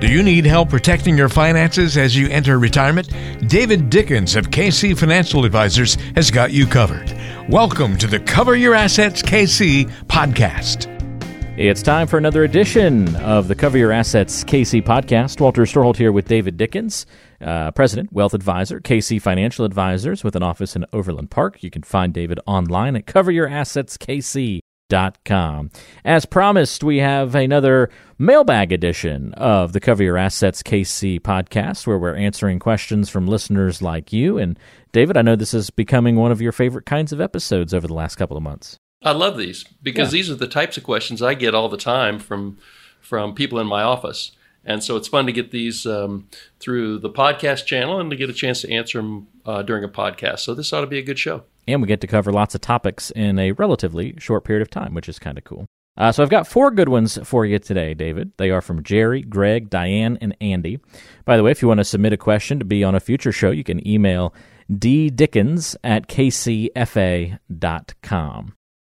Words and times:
Do 0.00 0.06
you 0.06 0.22
need 0.22 0.46
help 0.46 0.68
protecting 0.68 1.18
your 1.18 1.28
finances 1.28 1.96
as 1.96 2.14
you 2.14 2.28
enter 2.28 2.60
retirement? 2.60 3.08
David 3.48 3.90
Dickens 3.90 4.36
of 4.36 4.48
KC 4.48 4.96
Financial 4.96 5.44
Advisors 5.44 5.96
has 6.14 6.30
got 6.30 6.52
you 6.52 6.66
covered. 6.66 7.12
Welcome 7.48 7.98
to 7.98 8.06
the 8.06 8.20
Cover 8.20 8.54
Your 8.54 8.74
Assets 8.74 9.22
KC 9.22 9.90
podcast. 10.06 10.86
It's 11.58 11.82
time 11.82 12.06
for 12.06 12.16
another 12.16 12.44
edition 12.44 13.16
of 13.16 13.48
the 13.48 13.56
Cover 13.56 13.76
Your 13.76 13.90
Assets 13.90 14.44
KC 14.44 14.82
podcast. 14.84 15.40
Walter 15.40 15.62
Storholt 15.62 15.96
here 15.96 16.12
with 16.12 16.28
David 16.28 16.56
Dickens, 16.56 17.04
uh, 17.40 17.72
President, 17.72 18.12
Wealth 18.12 18.34
Advisor, 18.34 18.78
KC 18.78 19.20
Financial 19.20 19.64
Advisors, 19.64 20.22
with 20.22 20.36
an 20.36 20.44
office 20.44 20.76
in 20.76 20.86
Overland 20.92 21.32
Park. 21.32 21.64
You 21.64 21.70
can 21.70 21.82
find 21.82 22.14
David 22.14 22.38
online 22.46 22.94
at 22.94 23.06
coveryourassetskc.com. 24.88 25.70
As 26.04 26.24
promised, 26.24 26.84
we 26.84 26.98
have 26.98 27.34
another 27.34 27.90
mailbag 28.18 28.72
edition 28.72 29.34
of 29.34 29.72
the 29.72 29.80
Cover 29.80 30.02
Your 30.02 30.16
Assets 30.16 30.62
KC 30.62 31.20
podcast 31.20 31.86
where 31.86 31.98
we're 31.98 32.16
answering 32.16 32.58
questions 32.58 33.08
from 33.08 33.26
listeners 33.26 33.82
like 33.82 34.12
you. 34.12 34.38
And 34.38 34.58
David, 34.92 35.16
I 35.16 35.22
know 35.22 35.36
this 35.36 35.54
is 35.54 35.70
becoming 35.70 36.16
one 36.16 36.32
of 36.32 36.40
your 36.40 36.52
favorite 36.52 36.86
kinds 36.86 37.12
of 37.12 37.20
episodes 37.20 37.74
over 37.74 37.86
the 37.86 37.94
last 37.94 38.16
couple 38.16 38.36
of 38.36 38.42
months. 38.42 38.76
I 39.02 39.12
love 39.12 39.36
these 39.36 39.64
because 39.82 40.08
yeah. 40.08 40.18
these 40.18 40.30
are 40.30 40.34
the 40.34 40.48
types 40.48 40.76
of 40.76 40.82
questions 40.82 41.22
I 41.22 41.34
get 41.34 41.54
all 41.54 41.68
the 41.68 41.76
time 41.76 42.18
from 42.18 42.58
from 43.00 43.32
people 43.32 43.60
in 43.60 43.66
my 43.66 43.80
office, 43.82 44.32
and 44.64 44.82
so 44.82 44.96
it's 44.96 45.06
fun 45.06 45.24
to 45.26 45.32
get 45.32 45.52
these 45.52 45.86
um, 45.86 46.28
through 46.58 46.98
the 46.98 47.08
podcast 47.08 47.64
channel 47.64 48.00
and 48.00 48.10
to 48.10 48.16
get 48.16 48.28
a 48.28 48.32
chance 48.32 48.60
to 48.62 48.72
answer 48.72 48.98
them 48.98 49.28
uh, 49.46 49.62
during 49.62 49.84
a 49.84 49.88
podcast. 49.88 50.40
So 50.40 50.52
this 50.52 50.72
ought 50.72 50.80
to 50.80 50.88
be 50.88 50.98
a 50.98 51.02
good 51.02 51.18
show. 51.18 51.44
And 51.68 51.82
we 51.82 51.86
get 51.86 52.00
to 52.00 52.06
cover 52.06 52.32
lots 52.32 52.54
of 52.54 52.62
topics 52.62 53.10
in 53.10 53.38
a 53.38 53.52
relatively 53.52 54.14
short 54.18 54.44
period 54.44 54.62
of 54.62 54.70
time, 54.70 54.94
which 54.94 55.08
is 55.08 55.18
kind 55.18 55.38
of 55.38 55.44
cool. 55.44 55.66
Uh, 55.98 56.12
so 56.12 56.22
I've 56.22 56.30
got 56.30 56.46
four 56.46 56.70
good 56.70 56.88
ones 56.88 57.18
for 57.24 57.44
you 57.44 57.58
today, 57.58 57.92
David. 57.92 58.32
They 58.38 58.50
are 58.50 58.60
from 58.60 58.84
Jerry, 58.84 59.20
Greg, 59.20 59.68
Diane, 59.68 60.16
and 60.20 60.36
Andy. 60.40 60.78
By 61.24 61.36
the 61.36 61.42
way, 61.42 61.50
if 61.50 61.60
you 61.60 61.68
want 61.68 61.78
to 61.78 61.84
submit 61.84 62.12
a 62.12 62.16
question 62.16 62.58
to 62.60 62.64
be 62.64 62.82
on 62.84 62.94
a 62.94 63.00
future 63.00 63.32
show, 63.32 63.50
you 63.50 63.64
can 63.64 63.86
email 63.86 64.32
ddickens 64.72 65.76
at 65.82 66.08
kcfa.com. 66.08 67.34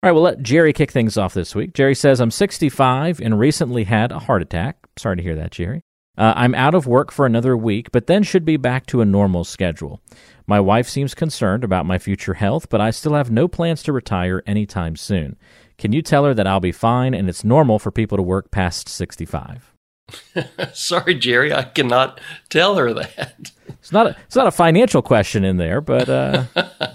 All 0.03 0.07
right, 0.07 0.11
we'll 0.11 0.21
let 0.23 0.43
Jerry 0.43 0.73
kick 0.73 0.91
things 0.91 1.17
off 1.17 1.33
this 1.33 1.55
week. 1.55 1.73
Jerry 1.73 1.95
says, 1.95 2.21
I'm 2.21 2.29
65 2.29 3.19
and 3.19 3.39
recently 3.39 3.83
had 3.83 4.11
a 4.11 4.19
heart 4.19 4.43
attack. 4.43 4.77
Sorry 4.95 5.17
to 5.17 5.23
hear 5.23 5.35
that, 5.35 5.51
Jerry. 5.51 5.81
Uh, 6.17 6.33
I'm 6.35 6.55
out 6.55 6.73
of 6.73 6.87
work 6.87 7.11
for 7.11 7.25
another 7.25 7.55
week, 7.55 7.91
but 7.91 8.07
then 8.07 8.23
should 8.23 8.43
be 8.43 8.57
back 8.57 8.85
to 8.87 9.01
a 9.01 9.05
normal 9.05 9.43
schedule. 9.43 10.01
My 10.47 10.59
wife 10.59 10.87
seems 10.87 11.13
concerned 11.13 11.63
about 11.63 11.85
my 11.85 11.99
future 11.99 12.35
health, 12.35 12.69
but 12.69 12.81
I 12.81 12.89
still 12.89 13.13
have 13.13 13.29
no 13.29 13.47
plans 13.47 13.83
to 13.83 13.93
retire 13.93 14.41
anytime 14.47 14.95
soon. 14.95 15.35
Can 15.77 15.93
you 15.93 16.01
tell 16.01 16.25
her 16.25 16.33
that 16.33 16.47
I'll 16.47 16.59
be 16.59 16.71
fine 16.71 17.13
and 17.13 17.29
it's 17.29 17.43
normal 17.43 17.77
for 17.77 17.91
people 17.91 18.17
to 18.17 18.23
work 18.23 18.49
past 18.49 18.89
65? 18.89 19.73
Sorry, 20.73 21.15
Jerry, 21.15 21.53
I 21.53 21.63
cannot 21.63 22.19
tell 22.49 22.77
her 22.77 22.93
that. 22.93 23.51
It's 23.67 23.91
not 23.91 24.07
a, 24.07 24.17
it's 24.25 24.35
not 24.35 24.47
a 24.47 24.51
financial 24.51 25.01
question 25.01 25.43
in 25.43 25.57
there, 25.57 25.81
but 25.81 26.09
uh... 26.09 26.45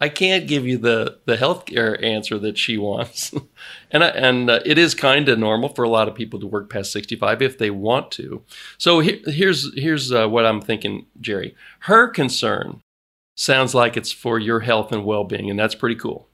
I 0.00 0.08
can't 0.08 0.46
give 0.46 0.66
you 0.66 0.78
the 0.78 1.18
the 1.24 1.36
healthcare 1.36 2.02
answer 2.02 2.38
that 2.38 2.56
she 2.56 2.78
wants, 2.78 3.32
and 3.90 4.04
I, 4.04 4.08
and 4.08 4.50
uh, 4.50 4.60
it 4.64 4.78
is 4.78 4.94
kind 4.94 5.28
of 5.28 5.38
normal 5.38 5.68
for 5.70 5.82
a 5.82 5.88
lot 5.88 6.08
of 6.08 6.14
people 6.14 6.38
to 6.40 6.46
work 6.46 6.70
past 6.70 6.92
sixty 6.92 7.16
five 7.16 7.42
if 7.42 7.58
they 7.58 7.70
want 7.70 8.10
to. 8.12 8.42
So 8.78 9.00
he, 9.00 9.22
here's 9.26 9.74
here's 9.74 10.12
uh, 10.12 10.28
what 10.28 10.46
I'm 10.46 10.60
thinking, 10.60 11.06
Jerry. 11.20 11.54
Her 11.80 12.08
concern 12.08 12.80
sounds 13.36 13.74
like 13.74 13.96
it's 13.96 14.12
for 14.12 14.38
your 14.38 14.60
health 14.60 14.92
and 14.92 15.04
well 15.04 15.24
being, 15.24 15.50
and 15.50 15.58
that's 15.58 15.74
pretty 15.74 15.96
cool. 15.96 16.28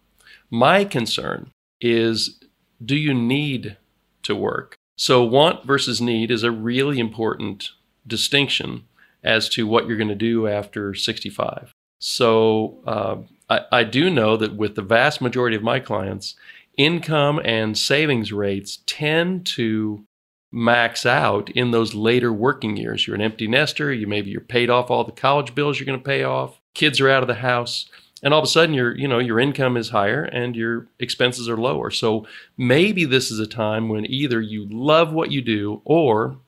My 0.51 0.85
concern 0.85 1.51
is, 1.81 2.41
do 2.85 2.97
you 2.97 3.15
need 3.15 3.77
to 4.25 4.35
work? 4.35 4.77
So 4.97 5.25
want 5.25 5.65
versus 5.65 6.01
need 6.01 6.31
is 6.31 6.42
a 6.42 6.51
really 6.51 6.98
important 6.98 7.70
distinction 8.07 8.85
as 9.23 9.48
to 9.51 9.67
what 9.67 9.87
you're 9.87 9.97
going 9.97 10.09
to 10.09 10.15
do 10.15 10.47
after 10.47 10.95
65. 10.95 11.73
So 11.98 12.79
uh, 12.87 13.17
I, 13.48 13.61
I 13.70 13.84
do 13.84 14.11
know 14.11 14.36
that 14.36 14.57
with 14.57 14.74
the 14.74 14.83
vast 14.83 15.20
majority 15.20 15.57
of 15.57 15.63
my 15.63 15.80
clients, 15.80 16.35
income 16.77 17.41
and 17.45 17.77
savings 17.77 18.33
rates 18.33 18.80
tend 18.86 19.46
to 19.46 20.05
max 20.51 21.05
out 21.05 21.51
in 21.51 21.73
those 21.73 21.95
later 21.95 22.33
working 22.33 22.77
years. 22.77 23.07
You're 23.07 23.17
an 23.17 23.23
empty 23.23 23.48
nester, 23.48 23.92
you 23.92 24.07
maybe 24.07 24.30
you're 24.30 24.41
paid 24.41 24.70
off 24.70 24.91
all 24.91 25.05
the 25.05 25.13
college 25.13 25.55
bills 25.55 25.79
you're 25.79 25.86
going 25.86 25.98
to 25.98 26.05
pay 26.05 26.23
off, 26.23 26.61
kids 26.74 27.01
are 27.01 27.11
out 27.11 27.23
of 27.23 27.27
the 27.27 27.35
house, 27.35 27.89
and 28.23 28.33
all 28.33 28.41
of 28.41 28.45
a 28.45 28.48
sudden 28.48 28.74
your 28.74 28.96
you 28.96 29.07
know 29.08 29.18
your 29.18 29.41
income 29.41 29.77
is 29.77 29.91
higher 29.91 30.24
and 30.24 30.57
your 30.57 30.86
expenses 30.98 31.48
are 31.48 31.57
lower. 31.57 31.91
So 31.91 32.27
maybe 32.57 33.05
this 33.05 33.30
is 33.30 33.39
a 33.41 33.47
time 33.47 33.89
when 33.89 34.07
either 34.07 34.41
you 34.41 34.67
love 34.70 35.13
what 35.13 35.30
you 35.30 35.42
do 35.42 35.83
or 35.85 36.39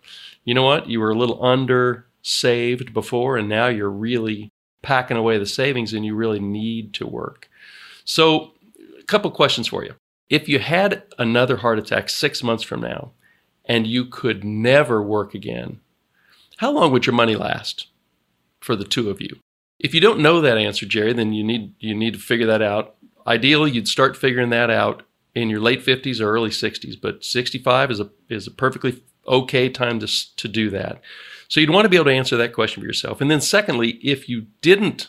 you 0.44 0.54
know 0.54 0.62
what, 0.62 0.88
you 0.88 1.00
were 1.00 1.10
a 1.10 1.18
little 1.18 1.44
under 1.44 2.06
saved 2.22 2.94
before 2.94 3.36
and 3.36 3.48
now 3.48 3.66
you're 3.66 3.90
really 3.90 4.50
packing 4.86 5.16
away 5.16 5.36
the 5.36 5.46
savings 5.46 5.92
and 5.92 6.06
you 6.06 6.14
really 6.14 6.38
need 6.38 6.94
to 6.94 7.04
work. 7.04 7.50
So, 8.04 8.52
a 9.00 9.02
couple 9.02 9.28
questions 9.32 9.66
for 9.66 9.84
you. 9.84 9.94
If 10.30 10.48
you 10.48 10.60
had 10.60 11.02
another 11.18 11.56
heart 11.56 11.80
attack 11.80 12.08
six 12.08 12.40
months 12.40 12.62
from 12.62 12.82
now 12.82 13.10
and 13.64 13.84
you 13.84 14.04
could 14.04 14.44
never 14.44 15.02
work 15.02 15.34
again, 15.34 15.80
how 16.58 16.70
long 16.70 16.92
would 16.92 17.04
your 17.04 17.16
money 17.16 17.34
last 17.34 17.88
for 18.60 18.76
the 18.76 18.84
two 18.84 19.10
of 19.10 19.20
you? 19.20 19.40
If 19.80 19.92
you 19.92 20.00
don't 20.00 20.20
know 20.20 20.40
that 20.40 20.56
answer, 20.56 20.86
Jerry, 20.86 21.12
then 21.12 21.32
you 21.32 21.42
need 21.42 21.74
you 21.80 21.94
need 21.94 22.14
to 22.14 22.20
figure 22.20 22.46
that 22.46 22.62
out. 22.62 22.94
Ideally, 23.26 23.72
you'd 23.72 23.88
start 23.88 24.16
figuring 24.16 24.50
that 24.50 24.70
out 24.70 25.02
in 25.34 25.50
your 25.50 25.60
late 25.60 25.84
50s 25.84 26.20
or 26.20 26.30
early 26.30 26.50
60s, 26.50 26.94
but 27.00 27.24
65 27.24 27.90
is 27.90 28.00
a 28.00 28.10
is 28.28 28.46
a 28.46 28.52
perfectly 28.52 29.02
okay 29.26 29.68
time 29.68 30.00
to 30.00 30.36
to 30.36 30.48
do 30.48 30.70
that. 30.70 31.00
So 31.48 31.60
you'd 31.60 31.70
want 31.70 31.84
to 31.84 31.88
be 31.88 31.96
able 31.96 32.06
to 32.06 32.12
answer 32.12 32.36
that 32.36 32.52
question 32.52 32.82
for 32.82 32.86
yourself. 32.86 33.20
And 33.20 33.30
then, 33.30 33.40
secondly, 33.40 34.00
if 34.02 34.28
you 34.28 34.46
didn't 34.62 35.08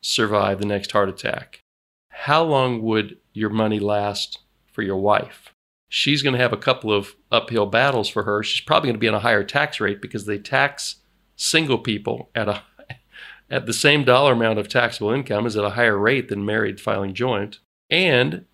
survive 0.00 0.58
the 0.58 0.66
next 0.66 0.92
heart 0.92 1.08
attack, 1.08 1.62
how 2.08 2.42
long 2.42 2.82
would 2.82 3.18
your 3.32 3.50
money 3.50 3.80
last 3.80 4.38
for 4.72 4.82
your 4.82 4.96
wife? 4.96 5.52
She's 5.88 6.22
going 6.22 6.32
to 6.32 6.40
have 6.40 6.52
a 6.52 6.58
couple 6.58 6.92
of 6.92 7.14
uphill 7.30 7.66
battles 7.66 8.08
for 8.08 8.24
her. 8.24 8.42
She's 8.42 8.64
probably 8.64 8.88
going 8.88 8.96
to 8.96 9.00
be 9.00 9.08
on 9.08 9.14
a 9.14 9.20
higher 9.20 9.44
tax 9.44 9.78
rate 9.78 10.00
because 10.00 10.26
they 10.26 10.38
tax 10.38 10.96
single 11.36 11.78
people 11.78 12.30
at 12.34 12.48
a 12.48 12.62
at 13.50 13.66
the 13.66 13.72
same 13.72 14.04
dollar 14.04 14.32
amount 14.32 14.58
of 14.58 14.68
taxable 14.68 15.10
income 15.10 15.46
is 15.46 15.56
at 15.56 15.64
a 15.64 15.70
higher 15.70 15.98
rate 15.98 16.28
than 16.28 16.44
married 16.44 16.80
filing 16.80 17.12
joint. 17.12 17.58
And 17.90 18.46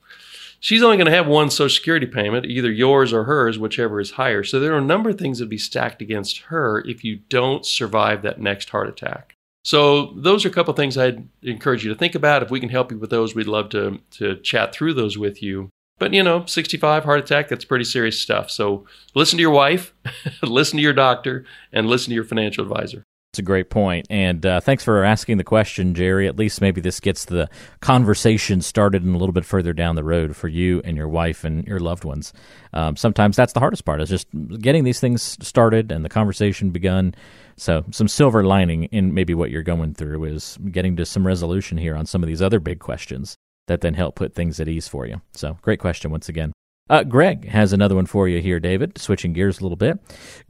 she's 0.61 0.83
only 0.83 0.97
going 0.97 1.07
to 1.07 1.17
have 1.17 1.27
one 1.27 1.51
Social 1.51 1.75
Security 1.75 2.07
payment, 2.07 2.47
either 2.47 2.71
yours 2.71 3.13
or 3.13 3.25
hers, 3.25 3.59
whichever 3.59 3.99
is 3.99 4.13
higher. 4.13 4.45
So 4.45 4.61
there 4.61 4.75
are 4.75 4.79
a 4.79 4.83
number 4.83 5.11
of 5.11 5.19
things 5.19 5.39
that 5.39 5.47
would 5.47 5.51
be 5.51 5.59
stacked 5.59 6.01
against 6.01 6.39
her 6.43 6.81
if 6.87 7.03
you 7.03 7.17
don't 7.29 7.67
survive 7.67 8.23
that 8.23 8.41
next 8.41 8.71
heart 8.71 8.89
attack. 8.89 9.35
So 9.65 10.13
those 10.17 10.45
are 10.45 10.49
a 10.49 10.53
couple 10.53 10.71
of 10.71 10.77
things 10.77 10.97
I'd 10.97 11.29
encourage 11.43 11.85
you 11.85 11.93
to 11.93 11.99
think 11.99 12.15
about. 12.15 12.43
If 12.43 12.51
we 12.51 12.61
can 12.61 12.69
help 12.69 12.91
you 12.91 12.99
with 12.99 13.11
those, 13.11 13.35
we'd 13.35 13.47
love 13.47 13.69
to 13.71 14.01
to 14.13 14.37
chat 14.37 14.73
through 14.73 14.95
those 14.95 15.19
with 15.19 15.43
you. 15.43 15.71
But 15.99 16.15
you 16.15 16.23
know, 16.23 16.47
65 16.47 17.05
heart 17.05 17.21
attack, 17.21 17.49
that's 17.49 17.67
pretty 17.67 17.85
serious 17.85 18.19
stuff. 18.19 18.51
So 18.51 18.87
listen 19.15 19.37
to 19.37 19.43
your 19.43 19.51
wife, 19.51 19.93
listen 20.43 20.79
to 20.79 20.83
your 20.83 20.95
doctor, 20.95 21.45
and 21.73 21.89
listen 21.89 22.11
to 22.11 22.15
your 22.15 22.25
financial 22.25 22.65
advisor. 22.65 23.05
It's 23.33 23.39
a 23.39 23.43
great 23.43 23.71
point, 23.71 24.09
and 24.11 24.45
uh, 24.45 24.59
thanks 24.59 24.83
for 24.83 25.05
asking 25.05 25.37
the 25.37 25.45
question, 25.45 25.95
Jerry. 25.95 26.27
At 26.27 26.37
least 26.37 26.61
maybe 26.61 26.81
this 26.81 26.99
gets 26.99 27.27
the 27.27 27.49
conversation 27.79 28.61
started 28.61 29.05
and 29.05 29.15
a 29.15 29.19
little 29.19 29.33
bit 29.33 29.45
further 29.45 29.73
down 29.73 29.95
the 29.95 30.03
road 30.03 30.35
for 30.35 30.49
you 30.49 30.83
and 30.85 30.97
your 30.97 31.07
wife 31.07 31.45
and 31.45 31.65
your 31.65 31.79
loved 31.79 32.03
ones. 32.03 32.33
Um, 32.73 32.97
sometimes 32.97 33.37
that's 33.37 33.53
the 33.53 33.61
hardest 33.61 33.85
part 33.85 34.01
is 34.01 34.09
just 34.09 34.27
getting 34.59 34.83
these 34.83 34.99
things 34.99 35.39
started 35.41 35.93
and 35.93 36.05
the 36.05 36.09
conversation 36.09 36.71
begun. 36.71 37.15
So, 37.57 37.85
some 37.93 38.09
silver 38.09 38.43
lining 38.43 38.85
in 38.87 39.15
maybe 39.15 39.35
what 39.35 39.53
you're 39.53 39.63
going 39.63 39.95
through 39.95 40.25
is 40.25 40.59
getting 40.73 40.97
to 40.97 41.07
some 41.07 41.25
resolution 41.25 41.79
here 41.79 41.95
on 41.95 42.07
some 42.07 42.25
of 42.25 42.27
these 42.27 42.43
other 42.43 42.59
big 42.59 42.81
questions 42.81 43.37
that 43.69 43.81
then 43.81 43.95
help 43.95 44.17
put 44.17 44.35
things 44.35 44.59
at 44.59 44.67
ease 44.67 44.89
for 44.89 45.07
you. 45.07 45.21
So, 45.35 45.57
great 45.63 45.79
question 45.79 46.11
once 46.11 46.29
again. 46.29 46.53
Uh, 46.91 47.05
Greg 47.05 47.49
has 47.49 47.73
another 47.73 47.95
one 47.95 48.05
for 48.05 48.27
you 48.27 48.43
here, 48.43 48.59
David. 48.59 48.99
Switching 48.99 49.33
gears 49.33 49.61
a 49.61 49.63
little 49.63 49.77
bit. 49.77 50.01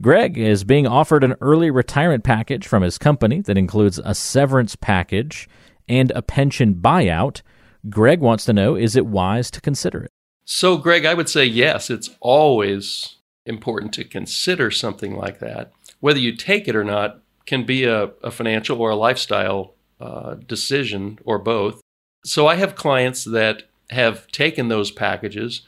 Greg 0.01 0.39
is 0.39 0.63
being 0.63 0.87
offered 0.87 1.23
an 1.23 1.35
early 1.39 1.69
retirement 1.69 2.23
package 2.23 2.65
from 2.65 2.81
his 2.81 2.97
company 2.97 3.41
that 3.41 3.59
includes 3.59 4.01
a 4.03 4.15
severance 4.15 4.75
package 4.75 5.47
and 5.87 6.09
a 6.11 6.23
pension 6.23 6.73
buyout. 6.73 7.43
Greg 7.91 8.21
wants 8.21 8.45
to 8.45 8.53
know 8.53 8.75
is 8.75 8.95
it 8.95 9.05
wise 9.05 9.51
to 9.51 9.61
consider 9.61 10.03
it? 10.03 10.11
So, 10.43 10.77
Greg, 10.77 11.05
I 11.05 11.13
would 11.13 11.29
say 11.29 11.45
yes. 11.45 11.91
It's 11.91 12.09
always 12.19 13.17
important 13.45 13.93
to 13.93 14.03
consider 14.03 14.71
something 14.71 15.15
like 15.15 15.39
that. 15.39 15.71
Whether 15.99 16.19
you 16.19 16.35
take 16.35 16.67
it 16.67 16.75
or 16.75 16.83
not 16.83 17.21
can 17.45 17.67
be 17.67 17.83
a, 17.83 18.05
a 18.23 18.31
financial 18.31 18.81
or 18.81 18.89
a 18.89 18.95
lifestyle 18.95 19.75
uh, 19.99 20.35
decision 20.47 21.19
or 21.23 21.37
both. 21.37 21.81
So, 22.25 22.47
I 22.47 22.55
have 22.55 22.75
clients 22.75 23.25
that 23.25 23.69
have 23.91 24.25
taken 24.27 24.69
those 24.69 24.89
packages 24.89 25.61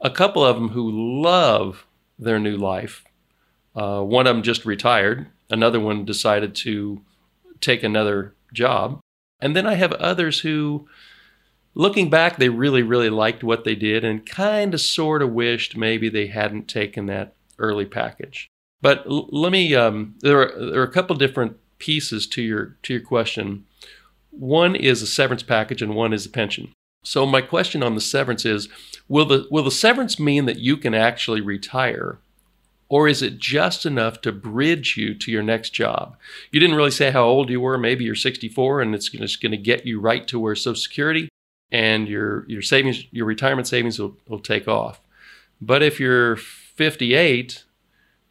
a 0.00 0.10
couple 0.10 0.44
of 0.44 0.56
them 0.56 0.70
who 0.70 1.22
love 1.22 1.86
their 2.18 2.38
new 2.38 2.56
life. 2.56 3.04
Uh, 3.74 4.02
one 4.02 4.26
of 4.26 4.34
them 4.34 4.42
just 4.42 4.64
retired, 4.64 5.26
another 5.50 5.80
one 5.80 6.04
decided 6.04 6.54
to 6.54 7.00
take 7.60 7.82
another 7.82 8.34
job. 8.52 9.00
And 9.40 9.54
then 9.54 9.66
I 9.66 9.74
have 9.74 9.92
others 9.92 10.40
who, 10.40 10.88
looking 11.74 12.10
back, 12.10 12.36
they 12.36 12.48
really, 12.48 12.82
really 12.82 13.10
liked 13.10 13.44
what 13.44 13.64
they 13.64 13.74
did 13.74 14.04
and 14.04 14.26
kind 14.26 14.74
of 14.74 14.80
sort 14.80 15.22
of 15.22 15.32
wished 15.32 15.76
maybe 15.76 16.08
they 16.08 16.26
hadn't 16.26 16.66
taken 16.66 17.06
that 17.06 17.34
early 17.58 17.86
package. 17.86 18.48
But 18.80 19.06
l- 19.06 19.28
let 19.30 19.52
me. 19.52 19.74
Um, 19.74 20.14
there 20.20 20.40
are 20.40 20.70
there 20.70 20.80
are 20.80 20.84
a 20.84 20.92
couple 20.92 21.16
different 21.16 21.56
pieces 21.78 22.26
to 22.28 22.42
your 22.42 22.76
to 22.82 22.94
your 22.94 23.02
question. 23.02 23.64
One 24.30 24.76
is 24.76 25.02
a 25.02 25.06
severance 25.06 25.42
package, 25.42 25.82
and 25.82 25.94
one 25.94 26.12
is 26.12 26.26
a 26.26 26.30
pension. 26.30 26.72
So 27.08 27.24
my 27.24 27.40
question 27.40 27.82
on 27.82 27.94
the 27.94 28.02
severance 28.02 28.44
is: 28.44 28.68
Will 29.08 29.24
the 29.24 29.46
will 29.50 29.64
the 29.64 29.70
severance 29.70 30.20
mean 30.20 30.44
that 30.44 30.58
you 30.58 30.76
can 30.76 30.92
actually 30.92 31.40
retire, 31.40 32.18
or 32.90 33.08
is 33.08 33.22
it 33.22 33.38
just 33.38 33.86
enough 33.86 34.20
to 34.20 34.30
bridge 34.30 34.98
you 34.98 35.14
to 35.14 35.32
your 35.32 35.42
next 35.42 35.70
job? 35.70 36.18
You 36.52 36.60
didn't 36.60 36.76
really 36.76 36.90
say 36.90 37.10
how 37.10 37.24
old 37.24 37.48
you 37.48 37.62
were. 37.62 37.78
Maybe 37.78 38.04
you're 38.04 38.14
64, 38.14 38.82
and 38.82 38.94
it's 38.94 39.08
just 39.08 39.40
going 39.40 39.52
to 39.52 39.56
get 39.56 39.86
you 39.86 39.98
right 39.98 40.28
to 40.28 40.38
where 40.38 40.54
Social 40.54 40.74
Security 40.74 41.30
and 41.72 42.06
your 42.08 42.44
your 42.46 42.60
savings, 42.60 43.04
your 43.10 43.24
retirement 43.24 43.66
savings 43.66 43.98
will, 43.98 44.18
will 44.28 44.38
take 44.38 44.68
off. 44.68 45.00
But 45.62 45.82
if 45.82 45.98
you're 45.98 46.36
58 46.36 47.64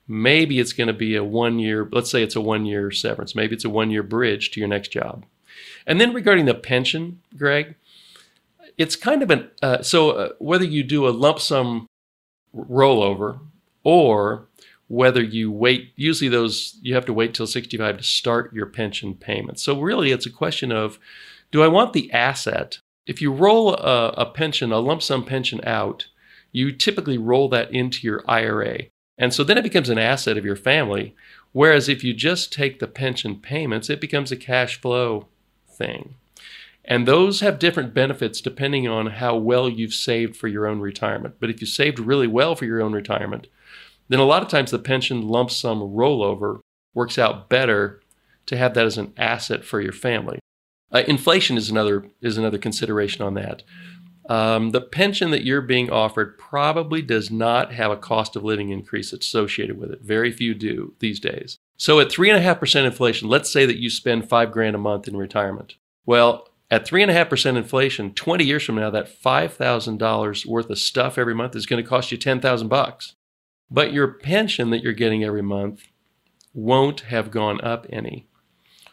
maybe 0.10 0.58
it's 0.58 0.72
going 0.72 0.88
to 0.88 0.94
be 0.94 1.18
a 1.18 1.24
one 1.24 1.60
year, 1.60 1.90
let's 1.92 2.10
say 2.10 2.24
it's 2.24 2.38
a 2.38 2.40
one 2.40 2.66
year 2.66 2.90
severance. 2.92 3.36
Maybe 3.36 3.56
it's 3.56 3.66
a 3.66 3.70
one 3.70 3.92
year 3.92 4.04
bridge 4.04 4.52
to 4.52 4.62
your 4.62 4.70
next 4.70 4.88
job. 4.88 5.26
And 5.86 6.00
then 6.00 6.14
regarding 6.14 6.46
the 6.46 6.54
pension, 6.54 7.20
Greg, 7.38 7.76
it's 8.78 8.96
kind 8.96 9.24
of 9.24 9.32
an, 9.32 9.50
uh, 9.62 9.82
so 9.82 10.12
uh, 10.12 10.30
whether 10.40 10.66
you 10.66 10.84
do 10.84 11.08
a 11.08 11.10
lump 11.10 11.40
sum 11.40 11.88
rollover 12.56 13.40
or 13.84 14.48
whether 14.88 15.22
you 15.22 15.52
wait, 15.52 15.92
usually 15.96 16.30
those, 16.30 16.78
you 16.82 16.94
have 16.96 17.06
to 17.06 17.14
wait 17.14 17.34
till 17.34 17.48
65 17.48 17.98
to 17.98 18.04
start 18.04 18.54
your 18.54 18.68
pension 18.68 19.16
payment. 19.16 19.60
So 19.60 19.80
really 19.80 20.12
it's 20.12 20.26
a 20.26 20.32
question 20.32 20.72
of, 20.72 21.00
do 21.52 21.64
I 21.64 21.68
want 21.68 21.94
the 21.94 22.12
asset? 22.12 22.80
If 23.06 23.22
you 23.22 23.32
roll 23.32 23.74
a, 23.76 24.10
a 24.18 24.26
pension, 24.26 24.72
a 24.72 24.80
lump 24.80 25.02
sum 25.02 25.26
pension 25.26 25.62
out, 25.66 26.08
you 26.52 26.72
typically 26.72 27.18
roll 27.18 27.50
that 27.50 27.72
into 27.72 28.06
your 28.06 28.24
IRA. 28.28 28.84
And 29.18 29.34
so 29.34 29.44
then 29.44 29.58
it 29.58 29.64
becomes 29.64 29.90
an 29.90 29.98
asset 29.98 30.38
of 30.38 30.46
your 30.46 30.56
family. 30.56 31.16
Whereas 31.52 31.90
if 31.90 32.04
you 32.04 32.14
just 32.14 32.54
take 32.54 32.80
the 32.80 32.88
pension 32.88 33.38
payments, 33.38 33.90
it 33.90 34.00
becomes 34.00 34.32
a 34.32 34.38
cash 34.38 34.80
flow 34.80 35.28
thing. 35.68 36.16
And 36.88 37.06
those 37.06 37.42
have 37.42 37.60
different 37.60 37.94
benefits 37.94 38.40
depending 38.40 38.88
on 38.88 39.08
how 39.08 39.36
well 39.36 39.68
you've 39.68 39.94
saved 39.94 40.38
for 40.38 40.48
your 40.48 40.66
own 40.66 40.80
retirement. 40.80 41.36
But 41.40 41.50
if 41.50 41.60
you 41.60 41.68
saved 41.68 42.00
really 42.00 42.28
well 42.28 42.56
for 42.56 42.64
your 42.66 42.82
own 42.82 42.94
retirement, 42.94 43.48
then 44.08 44.20
a 44.20 44.26
lot 44.26 44.42
of 44.42 44.48
times 44.48 44.72
the 44.72 44.80
pension 44.80 45.28
lump 45.28 45.52
sum 45.52 45.82
rollover 45.82 46.62
works 46.94 47.18
out 47.18 47.50
better 47.50 48.02
to 48.46 48.56
have 48.56 48.74
that 48.74 48.86
as 48.86 48.98
an 48.98 49.14
asset 49.18 49.66
for 49.66 49.82
your 49.82 49.92
family. 49.92 50.40
Uh, 50.92 51.04
inflation 51.08 51.58
is 51.58 51.70
another 51.70 52.08
is 52.22 52.38
another 52.38 52.58
consideration 52.58 53.22
on 53.22 53.34
that. 53.34 53.64
Um, 54.30 54.72
the 54.72 54.82
pension 54.82 55.32
that 55.32 55.44
you're 55.44 55.62
being 55.62 55.90
offered 55.90 56.38
probably 56.38 57.02
does 57.02 57.30
not 57.30 57.74
have 57.74 57.92
a 57.92 57.98
cost 57.98 58.36
of 58.36 58.44
living 58.44 58.70
increase 58.70 59.14
associated 59.14 59.78
with 59.78 59.92
it. 59.92 60.02
Very 60.02 60.32
few 60.32 60.54
do 60.54 60.94
these 61.00 61.20
days. 61.20 61.58
So 61.78 62.00
at 62.00 62.10
3.5% 62.10 62.86
inflation, 62.86 63.30
let's 63.30 63.52
say 63.52 63.66
that 63.66 63.78
you 63.78 63.90
spend 63.90 64.28
five 64.28 64.52
grand 64.52 64.76
a 64.76 64.80
month 64.80 65.08
in 65.08 65.16
retirement. 65.16 65.76
Well, 66.06 66.50
at 66.70 66.86
3.5% 66.86 67.56
inflation, 67.56 68.14
20 68.14 68.44
years 68.44 68.64
from 68.64 68.76
now, 68.76 68.90
that 68.90 69.22
$5,000 69.22 70.46
worth 70.46 70.70
of 70.70 70.78
stuff 70.78 71.18
every 71.18 71.34
month 71.34 71.56
is 71.56 71.66
going 71.66 71.82
to 71.82 71.90
cost 71.90 72.12
you 72.12 72.18
10,000 72.18 72.68
bucks. 72.68 73.14
But 73.72 73.94
your 73.94 74.08
pension 74.08 74.70
that 74.72 74.84
you're 74.84 74.94
getting 74.94 75.24
every 75.24 75.42
month 75.42 75.88
won't 76.54 77.02
have 77.02 77.32
gone 77.32 77.62
up 77.62 77.86
any. 77.90 78.28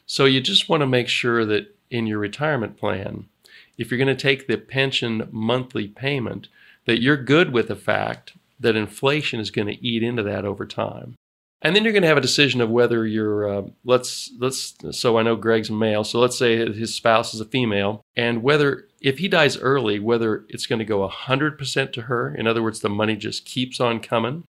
So 0.06 0.24
you 0.24 0.40
just 0.40 0.68
want 0.68 0.82
to 0.82 0.86
make 0.86 1.08
sure 1.08 1.44
that 1.46 1.76
in 1.90 2.06
your 2.06 2.18
retirement 2.18 2.76
plan, 2.76 3.28
if 3.76 3.90
you're 3.90 3.98
going 3.98 4.14
to 4.14 4.22
take 4.22 4.46
the 4.46 4.56
pension 4.56 5.28
monthly 5.32 5.88
payment, 5.88 6.48
that 6.86 7.00
you're 7.00 7.16
good 7.16 7.52
with 7.52 7.68
the 7.68 7.76
fact 7.76 8.34
that 8.60 8.76
inflation 8.76 9.40
is 9.40 9.50
going 9.50 9.68
to 9.68 9.84
eat 9.84 10.02
into 10.02 10.22
that 10.22 10.44
over 10.44 10.66
time. 10.66 11.16
And 11.64 11.74
then 11.74 11.82
you're 11.82 11.94
going 11.94 12.02
to 12.02 12.08
have 12.08 12.18
a 12.18 12.20
decision 12.20 12.60
of 12.60 12.68
whether 12.68 13.06
you're 13.06 13.48
uh, 13.48 13.62
let's 13.84 14.30
let's 14.38 14.74
so 14.90 15.16
I 15.16 15.22
know 15.22 15.34
Greg's 15.34 15.70
male, 15.70 16.04
so 16.04 16.20
let's 16.20 16.36
say 16.36 16.58
his 16.58 16.94
spouse 16.94 17.32
is 17.32 17.40
a 17.40 17.46
female, 17.46 18.02
and 18.14 18.42
whether 18.42 18.86
if 19.00 19.18
he 19.18 19.28
dies 19.28 19.56
early, 19.58 19.98
whether 19.98 20.44
it's 20.50 20.66
going 20.66 20.78
to 20.78 20.84
go 20.84 21.08
100% 21.08 21.92
to 21.92 22.02
her, 22.02 22.34
in 22.34 22.46
other 22.46 22.62
words, 22.62 22.80
the 22.80 22.90
money 22.90 23.16
just 23.16 23.46
keeps 23.46 23.80
on 23.80 24.00
coming, 24.00 24.44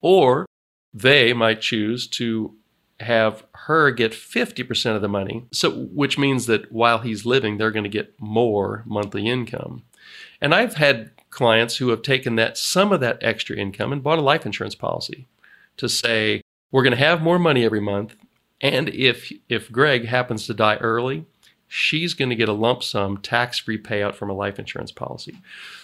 or 0.00 0.46
they 0.94 1.32
might 1.32 1.60
choose 1.60 2.06
to 2.06 2.54
have 3.00 3.44
her 3.54 3.90
get 3.90 4.12
50% 4.12 4.96
of 4.96 5.02
the 5.02 5.08
money. 5.08 5.44
So 5.52 5.70
which 5.70 6.18
means 6.18 6.46
that 6.46 6.70
while 6.70 6.98
he's 6.98 7.26
living 7.26 7.58
they're 7.58 7.72
going 7.72 7.82
to 7.84 7.90
get 7.90 8.14
more 8.20 8.84
monthly 8.86 9.26
income. 9.26 9.82
And 10.40 10.54
I've 10.54 10.74
had 10.74 11.10
clients 11.30 11.76
who 11.76 11.88
have 11.88 12.02
taken 12.02 12.36
that 12.36 12.56
some 12.56 12.92
of 12.92 13.00
that 13.00 13.18
extra 13.22 13.56
income 13.56 13.92
and 13.92 14.04
bought 14.04 14.18
a 14.18 14.22
life 14.22 14.46
insurance 14.46 14.76
policy 14.76 15.26
to 15.78 15.88
say 15.88 16.42
we're 16.70 16.82
going 16.82 16.96
to 16.96 17.04
have 17.04 17.22
more 17.22 17.38
money 17.38 17.64
every 17.64 17.80
month 17.80 18.16
and 18.60 18.88
if 18.88 19.32
if 19.48 19.70
Greg 19.70 20.06
happens 20.06 20.46
to 20.46 20.54
die 20.54 20.76
early, 20.76 21.26
she's 21.68 22.14
going 22.14 22.30
to 22.30 22.36
get 22.36 22.48
a 22.48 22.52
lump 22.52 22.82
sum 22.82 23.18
tax-free 23.18 23.82
payout 23.82 24.14
from 24.14 24.30
a 24.30 24.34
life 24.34 24.58
insurance 24.58 24.90
policy. 24.90 25.38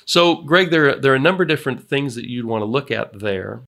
So, 0.05 0.43
Greg, 0.43 0.70
there, 0.70 0.96
there 0.96 1.12
are 1.12 1.17
a 1.17 1.20
number 1.20 1.44
of 1.44 1.49
different 1.49 1.88
things 1.88 2.17
that 2.17 2.29
you'd 2.29 2.46
want 2.46 2.62
to 2.62 2.67
look 2.67 2.91
at 2.91 3.20
there. 3.20 3.62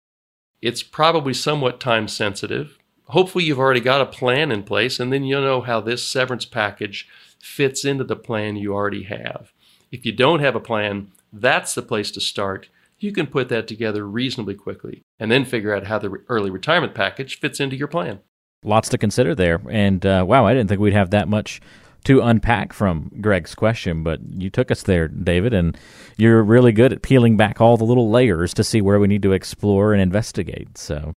It's 0.61 0.81
probably 0.81 1.35
somewhat 1.35 1.79
time 1.79 2.07
sensitive 2.07 2.79
hopefully 3.09 3.43
you've 3.43 3.59
already 3.59 3.79
got 3.79 4.01
a 4.01 4.05
plan 4.05 4.51
in 4.51 4.63
place 4.63 4.99
and 4.99 5.11
then 5.11 5.23
you'll 5.23 5.41
know 5.41 5.61
how 5.61 5.79
this 5.79 6.03
severance 6.03 6.45
package 6.45 7.07
fits 7.39 7.85
into 7.85 8.03
the 8.03 8.15
plan 8.15 8.55
you 8.55 8.73
already 8.73 9.03
have. 9.03 9.51
If 9.91 10.05
you 10.05 10.11
don't 10.11 10.39
have 10.39 10.55
a 10.55 10.59
plan, 10.59 11.11
that's 11.31 11.75
the 11.75 11.81
place 11.81 12.11
to 12.11 12.21
start. 12.21 12.69
You 12.97 13.11
can 13.11 13.27
put 13.27 13.49
that 13.49 13.67
together 13.67 14.07
reasonably 14.07 14.55
quickly 14.55 15.03
and 15.19 15.31
then 15.31 15.45
figure 15.45 15.75
out 15.75 15.87
how 15.87 15.99
the 15.99 16.23
early 16.29 16.49
retirement 16.49 16.95
package 16.95 17.39
fits 17.39 17.59
into 17.59 17.75
your 17.75 17.87
plan. 17.87 18.19
Lots 18.63 18.89
to 18.89 18.97
consider 18.97 19.35
there. 19.35 19.61
And 19.69 20.05
uh, 20.05 20.25
wow, 20.27 20.45
I 20.45 20.53
didn't 20.53 20.69
think 20.69 20.81
we'd 20.81 20.93
have 20.93 21.11
that 21.11 21.27
much 21.27 21.61
to 22.05 22.21
unpack 22.21 22.71
from 22.71 23.11
Greg's 23.19 23.55
question, 23.55 24.03
but 24.03 24.19
you 24.29 24.49
took 24.49 24.71
us 24.71 24.83
there, 24.83 25.07
David, 25.07 25.53
and 25.53 25.77
you're 26.17 26.43
really 26.43 26.71
good 26.71 26.93
at 26.93 27.01
peeling 27.01 27.35
back 27.35 27.59
all 27.59 27.77
the 27.77 27.83
little 27.83 28.09
layers 28.09 28.53
to 28.53 28.63
see 28.63 28.81
where 28.81 28.99
we 28.99 29.07
need 29.07 29.23
to 29.23 29.33
explore 29.33 29.91
and 29.91 30.01
investigate. 30.01 30.77
So 30.77 31.13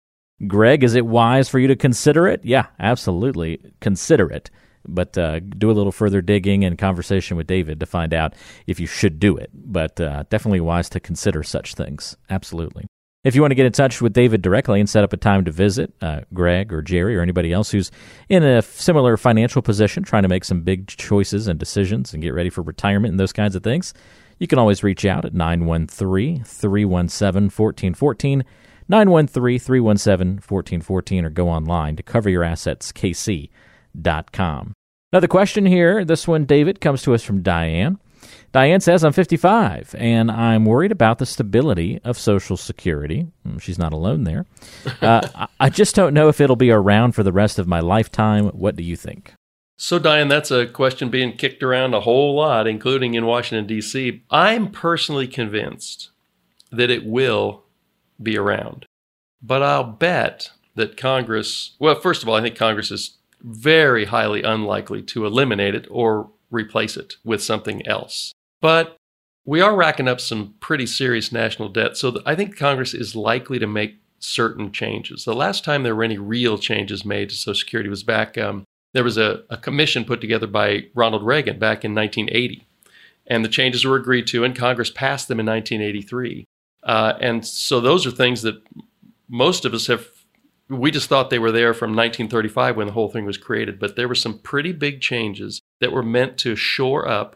Greg, 0.48 0.84
is 0.84 0.96
it 0.96 1.06
wise 1.06 1.50
for 1.50 1.60
you 1.60 1.68
to 1.68 1.76
consider 1.76 2.28
it? 2.28 2.44
Yeah, 2.44 2.68
absolutely. 2.80 3.74
Consider 3.80 4.30
it. 4.32 4.52
But 4.88 5.18
uh, 5.18 5.40
do 5.40 5.70
a 5.70 5.74
little 5.74 5.92
further 5.92 6.22
digging 6.22 6.64
and 6.64 6.78
conversation 6.78 7.38
with 7.38 7.48
David 7.48 7.80
to 7.80 7.86
find 7.86 8.14
out 8.14 8.34
if 8.68 8.80
you 8.80 8.88
should 8.88 9.20
do 9.20 9.38
it. 9.38 9.50
But 9.54 10.00
uh, 10.00 10.24
definitely 10.30 10.62
wise 10.62 10.90
to 10.90 11.00
consider 11.00 11.44
such 11.44 11.76
things. 11.76 12.18
Absolutely. 12.30 12.88
If 13.26 13.34
you 13.34 13.42
want 13.42 13.52
to 13.52 13.56
get 13.56 13.66
in 13.66 13.72
touch 13.72 14.04
with 14.04 14.14
David 14.14 14.44
directly 14.44 14.80
and 14.80 14.88
set 14.88 15.04
up 15.04 15.12
a 15.12 15.18
time 15.18 15.46
to 15.46 15.52
visit 15.52 15.92
uh, 16.00 16.22
Greg 16.32 16.72
or 16.72 16.84
Jerry 16.84 17.18
or 17.18 17.22
anybody 17.22 17.52
else 17.52 17.72
who's 17.72 17.90
in 18.30 18.44
a 18.44 18.62
similar 18.62 19.18
financial 19.18 19.64
position, 19.64 20.04
trying 20.04 20.22
to 20.22 20.30
make 20.30 20.46
some 20.46 20.62
big 20.62 20.88
choices 20.88 21.48
and 21.48 21.60
decisions 21.60 22.14
and 22.14 22.22
get 22.22 22.36
ready 22.36 22.52
for 22.52 22.62
retirement 22.62 23.12
and 23.12 23.20
those 23.20 23.34
kinds 23.34 23.56
of 23.56 23.64
things, 23.64 23.96
you 24.38 24.46
can 24.46 24.60
always 24.60 24.84
reach 24.84 25.06
out 25.06 25.26
at 25.26 25.34
913 25.34 26.44
317 26.44 27.46
1414. 27.46 28.44
913 28.88 29.58
317 29.58 30.28
1414 30.48 31.26
or 31.26 31.32
go 31.32 31.50
online 31.50 31.96
to 31.96 32.04
coveryourassets.kc.com. 32.04 34.75
Another 35.16 35.30
question 35.30 35.66
here. 35.66 36.04
This 36.04 36.28
one, 36.28 36.44
David, 36.44 36.82
comes 36.82 37.02
to 37.04 37.14
us 37.14 37.24
from 37.24 37.42
Diane. 37.42 38.00
Diane 38.52 38.82
says, 38.82 39.02
I'm 39.02 39.14
55 39.14 39.96
and 39.98 40.30
I'm 40.30 40.66
worried 40.66 40.92
about 40.92 41.20
the 41.20 41.26
stability 41.26 42.02
of 42.04 42.20
Social 42.20 42.58
Security. 42.58 43.26
Hmm, 43.44 43.58
she's 43.58 43.80
not 43.80 43.94
alone 43.94 44.26
there. 44.26 44.46
Uh, 45.02 45.48
I 45.62 45.70
just 45.70 45.96
don't 45.96 46.14
know 46.14 46.28
if 46.28 46.42
it'll 46.42 46.58
be 46.58 46.70
around 46.70 47.14
for 47.14 47.24
the 47.24 47.32
rest 47.32 47.58
of 47.58 47.66
my 47.66 47.80
lifetime. 47.80 48.48
What 48.48 48.76
do 48.76 48.84
you 48.84 48.98
think? 48.98 49.32
So, 49.78 50.00
Diane, 50.00 50.28
that's 50.28 50.52
a 50.52 50.68
question 50.68 51.08
being 51.08 51.38
kicked 51.38 51.64
around 51.64 51.94
a 51.94 52.02
whole 52.02 52.36
lot, 52.36 52.68
including 52.68 53.14
in 53.14 53.26
Washington, 53.26 53.68
D.C. 53.68 54.22
I'm 54.30 54.70
personally 54.70 55.30
convinced 55.30 56.10
that 56.74 56.90
it 56.90 57.06
will 57.06 57.64
be 58.22 58.38
around. 58.38 58.86
But 59.42 59.64
I'll 59.64 59.86
bet 59.86 60.52
that 60.76 60.98
Congress, 60.98 61.78
well, 61.80 61.96
first 61.96 62.22
of 62.22 62.28
all, 62.28 62.36
I 62.36 62.42
think 62.42 62.58
Congress 62.58 62.92
is 62.92 63.16
very 63.46 64.06
highly 64.06 64.42
unlikely 64.42 65.04
to 65.04 65.26
eliminate 65.26 65.76
it 65.76 65.88
or 65.92 66.32
replace 66.50 66.98
it 66.98 67.16
with 67.24 67.44
something 67.44 67.86
else. 67.88 68.34
But 68.60 68.98
we 69.46 69.62
are 69.62 69.76
racking 69.76 70.08
up 70.08 70.20
some 70.20 70.56
pretty 70.60 70.88
serious 70.88 71.32
national 71.32 71.70
debt. 71.70 71.96
So 71.96 72.20
I 72.26 72.34
think 72.34 72.58
Congress 72.58 72.96
is 72.96 73.16
likely 73.16 73.60
to 73.60 73.68
make 73.68 73.98
certain 74.18 74.72
changes. 74.72 75.24
The 75.24 75.36
last 75.36 75.64
time 75.64 75.84
there 75.84 75.96
were 75.96 76.04
any 76.04 76.18
real 76.18 76.58
changes 76.58 77.06
made 77.06 77.30
to 77.30 77.36
Social 77.36 77.60
Security 77.60 77.90
was 77.90 78.02
back, 78.02 78.38
um, 78.38 78.64
there 78.94 79.04
was 79.04 79.18
a, 79.18 79.44
a 79.50 79.58
commission 79.58 80.06
put 80.06 80.22
together 80.22 80.48
by 80.48 80.86
Ronald 80.96 81.24
Reagan 81.24 81.60
back 81.60 81.86
in 81.86 81.94
1980. 81.94 82.66
And 83.28 83.44
the 83.44 83.50
changes 83.50 83.86
were 83.86 83.98
agreed 83.98 84.26
to, 84.28 84.44
and 84.44 84.56
Congress 84.56 84.90
passed 84.90 85.28
them 85.28 85.40
in 85.40 85.46
1983. 85.46 86.46
Uh, 86.84 87.14
and 87.20 87.46
so 87.46 87.80
those 87.80 88.08
are 88.08 88.12
things 88.12 88.42
that 88.44 88.62
most 89.30 89.66
of 89.66 89.74
us 89.74 89.88
have. 89.88 90.08
We 90.70 90.90
just 90.92 91.10
thought 91.10 91.30
they 91.30 91.40
were 91.40 91.52
there 91.52 91.74
from 91.74 91.92
1935 91.92 92.76
when 92.76 92.88
the 92.88 92.94
whole 92.94 93.10
thing 93.10 93.26
was 93.26 93.38
created, 93.38 93.80
but 93.80 93.96
there 93.96 94.08
were 94.08 94.16
some 94.16 94.40
pretty 94.40 94.72
big 94.72 95.00
changes 95.00 95.62
that 95.80 95.92
were 95.92 96.04
meant 96.04 96.38
to 96.40 96.56
shore 96.56 97.08
up 97.08 97.36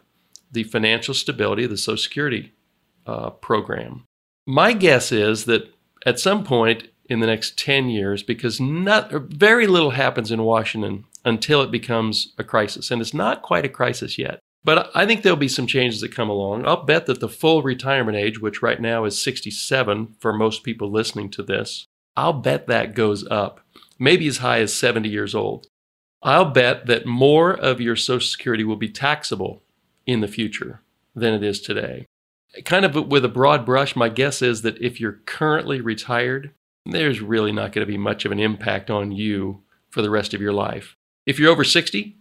the 0.51 0.63
financial 0.63 1.13
stability 1.13 1.63
of 1.63 1.69
the 1.69 1.77
Social 1.77 1.97
Security 2.01 2.53
uh, 3.05 3.29
program. 3.29 4.05
My 4.47 4.73
guess 4.73 5.11
is 5.11 5.45
that 5.45 5.71
at 6.05 6.19
some 6.19 6.43
point 6.43 6.87
in 7.09 7.19
the 7.19 7.27
next 7.27 7.57
10 7.57 7.89
years 7.89 8.23
because 8.23 8.59
not, 8.59 9.11
very 9.11 9.67
little 9.67 9.91
happens 9.91 10.31
in 10.31 10.43
Washington 10.43 11.05
until 11.25 11.61
it 11.61 11.71
becomes 11.71 12.33
a 12.37 12.43
crisis. 12.43 12.91
And 12.91 13.01
it's 13.01 13.13
not 13.13 13.41
quite 13.41 13.65
a 13.65 13.69
crisis 13.69 14.17
yet. 14.17 14.39
But 14.63 14.91
I 14.93 15.05
think 15.05 15.21
there'll 15.21 15.37
be 15.37 15.47
some 15.47 15.67
changes 15.67 16.01
that 16.01 16.13
come 16.13 16.29
along. 16.29 16.65
I'll 16.65 16.83
bet 16.83 17.05
that 17.05 17.21
the 17.21 17.29
full 17.29 17.63
retirement 17.63 18.17
age, 18.17 18.41
which 18.41 18.61
right 18.61 18.79
now 18.79 19.05
is 19.05 19.21
67 19.21 20.15
for 20.19 20.33
most 20.33 20.63
people 20.63 20.91
listening 20.91 21.29
to 21.31 21.43
this, 21.43 21.85
I'll 22.19 22.33
bet 22.33 22.67
that 22.67 22.95
goes 22.95 23.25
up, 23.31 23.61
maybe 23.97 24.27
as 24.27 24.39
high 24.39 24.59
as 24.59 24.73
70 24.73 25.07
years 25.07 25.33
old. 25.33 25.67
I'll 26.21 26.51
bet 26.51 26.85
that 26.87 27.05
more 27.05 27.53
of 27.53 27.79
your 27.79 27.95
Social 27.95 28.27
Security 28.27 28.65
will 28.65 28.75
be 28.75 28.89
taxable 28.89 29.63
in 30.05 30.19
the 30.19 30.27
future 30.27 30.81
than 31.15 31.33
it 31.33 31.43
is 31.43 31.61
today. 31.61 32.05
Kind 32.65 32.83
of 32.83 33.07
with 33.07 33.23
a 33.23 33.29
broad 33.29 33.65
brush, 33.65 33.95
my 33.95 34.09
guess 34.09 34.41
is 34.41 34.63
that 34.63 34.77
if 34.81 34.99
you're 34.99 35.21
currently 35.25 35.79
retired, 35.79 36.51
there's 36.85 37.21
really 37.21 37.53
not 37.53 37.71
going 37.71 37.87
to 37.87 37.91
be 37.91 37.97
much 37.97 38.25
of 38.25 38.33
an 38.33 38.39
impact 38.39 38.89
on 38.89 39.13
you 39.13 39.61
for 39.89 40.01
the 40.01 40.09
rest 40.09 40.33
of 40.33 40.41
your 40.41 40.51
life. 40.51 40.97
If 41.25 41.39
you're 41.39 41.51
over 41.51 41.63
60, 41.63 42.17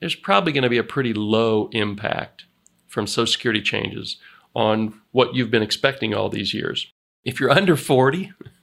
there's 0.00 0.14
probably 0.14 0.52
going 0.52 0.62
to 0.62 0.68
be 0.68 0.76
a 0.76 0.84
pretty 0.84 1.14
low 1.14 1.70
impact 1.72 2.44
from 2.86 3.06
Social 3.06 3.32
Security 3.32 3.62
changes 3.62 4.18
on 4.54 5.00
what 5.12 5.34
you've 5.34 5.50
been 5.50 5.62
expecting 5.62 6.12
all 6.12 6.28
these 6.28 6.52
years. 6.52 6.92
If 7.24 7.40
you're 7.40 7.50
under 7.50 7.76
40, 7.76 8.32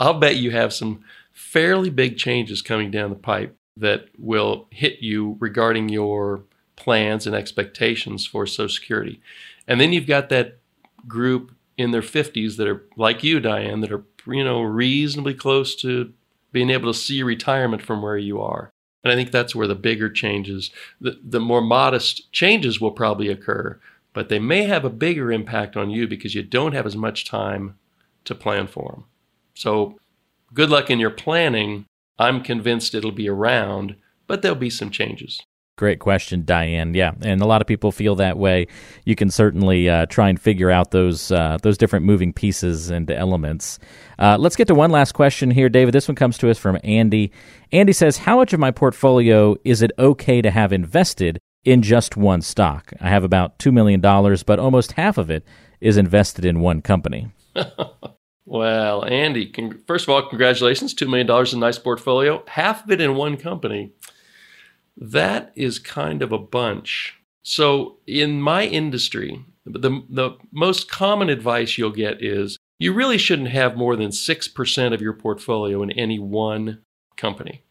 I'll 0.00 0.18
bet 0.18 0.36
you 0.36 0.50
have 0.50 0.72
some 0.72 1.04
fairly 1.30 1.90
big 1.90 2.16
changes 2.16 2.62
coming 2.62 2.90
down 2.90 3.10
the 3.10 3.16
pipe 3.16 3.54
that 3.76 4.06
will 4.18 4.66
hit 4.70 5.00
you 5.00 5.36
regarding 5.38 5.90
your 5.90 6.42
plans 6.74 7.26
and 7.26 7.36
expectations 7.36 8.26
for 8.26 8.46
Social 8.46 8.68
Security. 8.74 9.20
And 9.68 9.80
then 9.80 9.92
you've 9.92 10.06
got 10.06 10.30
that 10.30 10.58
group 11.06 11.52
in 11.76 11.90
their 11.90 12.02
50s 12.02 12.56
that 12.56 12.66
are 12.66 12.82
like 12.96 13.22
you, 13.22 13.40
Diane, 13.40 13.80
that 13.80 13.92
are 13.92 14.04
you 14.26 14.42
know 14.42 14.62
reasonably 14.62 15.34
close 15.34 15.76
to 15.76 16.12
being 16.52 16.70
able 16.70 16.92
to 16.92 16.98
see 16.98 17.22
retirement 17.22 17.82
from 17.82 18.02
where 18.02 18.18
you 18.18 18.40
are. 18.40 18.70
And 19.04 19.12
I 19.12 19.16
think 19.16 19.30
that's 19.30 19.54
where 19.54 19.66
the 19.66 19.74
bigger 19.74 20.10
changes, 20.10 20.70
the, 21.00 21.18
the 21.22 21.40
more 21.40 21.62
modest 21.62 22.32
changes 22.32 22.80
will 22.80 22.90
probably 22.90 23.28
occur, 23.28 23.80
but 24.12 24.28
they 24.28 24.38
may 24.38 24.64
have 24.64 24.84
a 24.84 24.90
bigger 24.90 25.32
impact 25.32 25.76
on 25.76 25.90
you 25.90 26.06
because 26.06 26.34
you 26.34 26.42
don't 26.42 26.74
have 26.74 26.86
as 26.86 26.96
much 26.96 27.24
time 27.24 27.78
to 28.24 28.34
plan 28.34 28.66
for 28.66 28.90
them. 28.92 29.04
So 29.60 29.98
good 30.54 30.70
luck 30.70 30.88
in 30.88 30.98
your 30.98 31.10
planning. 31.10 31.84
I'm 32.18 32.42
convinced 32.42 32.94
it'll 32.94 33.12
be 33.12 33.28
around, 33.28 33.94
but 34.26 34.40
there'll 34.40 34.56
be 34.56 34.70
some 34.70 34.90
changes. 34.90 35.38
Great 35.76 35.98
question, 35.98 36.46
Diane. 36.46 36.94
Yeah, 36.94 37.12
and 37.20 37.42
a 37.42 37.46
lot 37.46 37.60
of 37.60 37.66
people 37.66 37.92
feel 37.92 38.14
that 38.16 38.38
way. 38.38 38.68
You 39.04 39.14
can 39.14 39.28
certainly 39.28 39.86
uh, 39.86 40.06
try 40.06 40.30
and 40.30 40.40
figure 40.40 40.70
out 40.70 40.92
those 40.92 41.30
uh, 41.30 41.58
those 41.62 41.76
different 41.76 42.06
moving 42.06 42.32
pieces 42.32 42.88
and 42.88 43.10
elements. 43.10 43.78
Uh, 44.18 44.38
let's 44.38 44.56
get 44.56 44.66
to 44.68 44.74
one 44.74 44.90
last 44.90 45.12
question 45.12 45.50
here, 45.50 45.68
David. 45.68 45.92
This 45.92 46.08
one 46.08 46.14
comes 46.14 46.38
to 46.38 46.48
us 46.50 46.56
from 46.56 46.78
Andy. 46.82 47.30
Andy 47.70 47.92
says, 47.92 48.16
"How 48.16 48.36
much 48.36 48.54
of 48.54 48.60
my 48.60 48.70
portfolio 48.70 49.56
is 49.64 49.82
it 49.82 49.92
okay 49.98 50.40
to 50.40 50.50
have 50.50 50.72
invested 50.72 51.38
in 51.64 51.82
just 51.82 52.16
one 52.16 52.40
stock? 52.40 52.92
I 52.98 53.10
have 53.10 53.24
about 53.24 53.58
two 53.58 53.72
million 53.72 54.00
dollars, 54.00 54.42
but 54.42 54.58
almost 54.58 54.92
half 54.92 55.18
of 55.18 55.30
it 55.30 55.44
is 55.82 55.98
invested 55.98 56.46
in 56.46 56.60
one 56.60 56.80
company." 56.80 57.28
well, 58.50 59.04
Andy, 59.04 59.46
con- 59.46 59.80
first 59.86 60.06
of 60.06 60.08
all, 60.08 60.28
congratulations! 60.28 60.92
Two 60.92 61.06
million 61.06 61.28
dollars 61.28 61.52
in 61.52 61.60
a 61.60 61.60
nice 61.60 61.78
portfolio. 61.78 62.42
Half 62.48 62.82
of 62.82 62.90
it 62.90 63.00
in 63.00 63.14
one 63.14 63.36
company. 63.36 63.92
That 64.96 65.52
is 65.54 65.78
kind 65.78 66.20
of 66.20 66.32
a 66.32 66.38
bunch. 66.38 67.14
So, 67.44 67.98
in 68.08 68.42
my 68.42 68.64
industry, 68.64 69.44
the, 69.64 70.02
the 70.10 70.36
most 70.50 70.90
common 70.90 71.30
advice 71.30 71.78
you'll 71.78 71.92
get 71.92 72.24
is 72.24 72.58
you 72.80 72.92
really 72.92 73.18
shouldn't 73.18 73.50
have 73.50 73.76
more 73.76 73.94
than 73.94 74.08
6% 74.08 74.94
of 74.94 75.00
your 75.00 75.12
portfolio 75.12 75.80
in 75.84 75.92
any 75.92 76.18
one 76.18 76.80
company. 77.16 77.62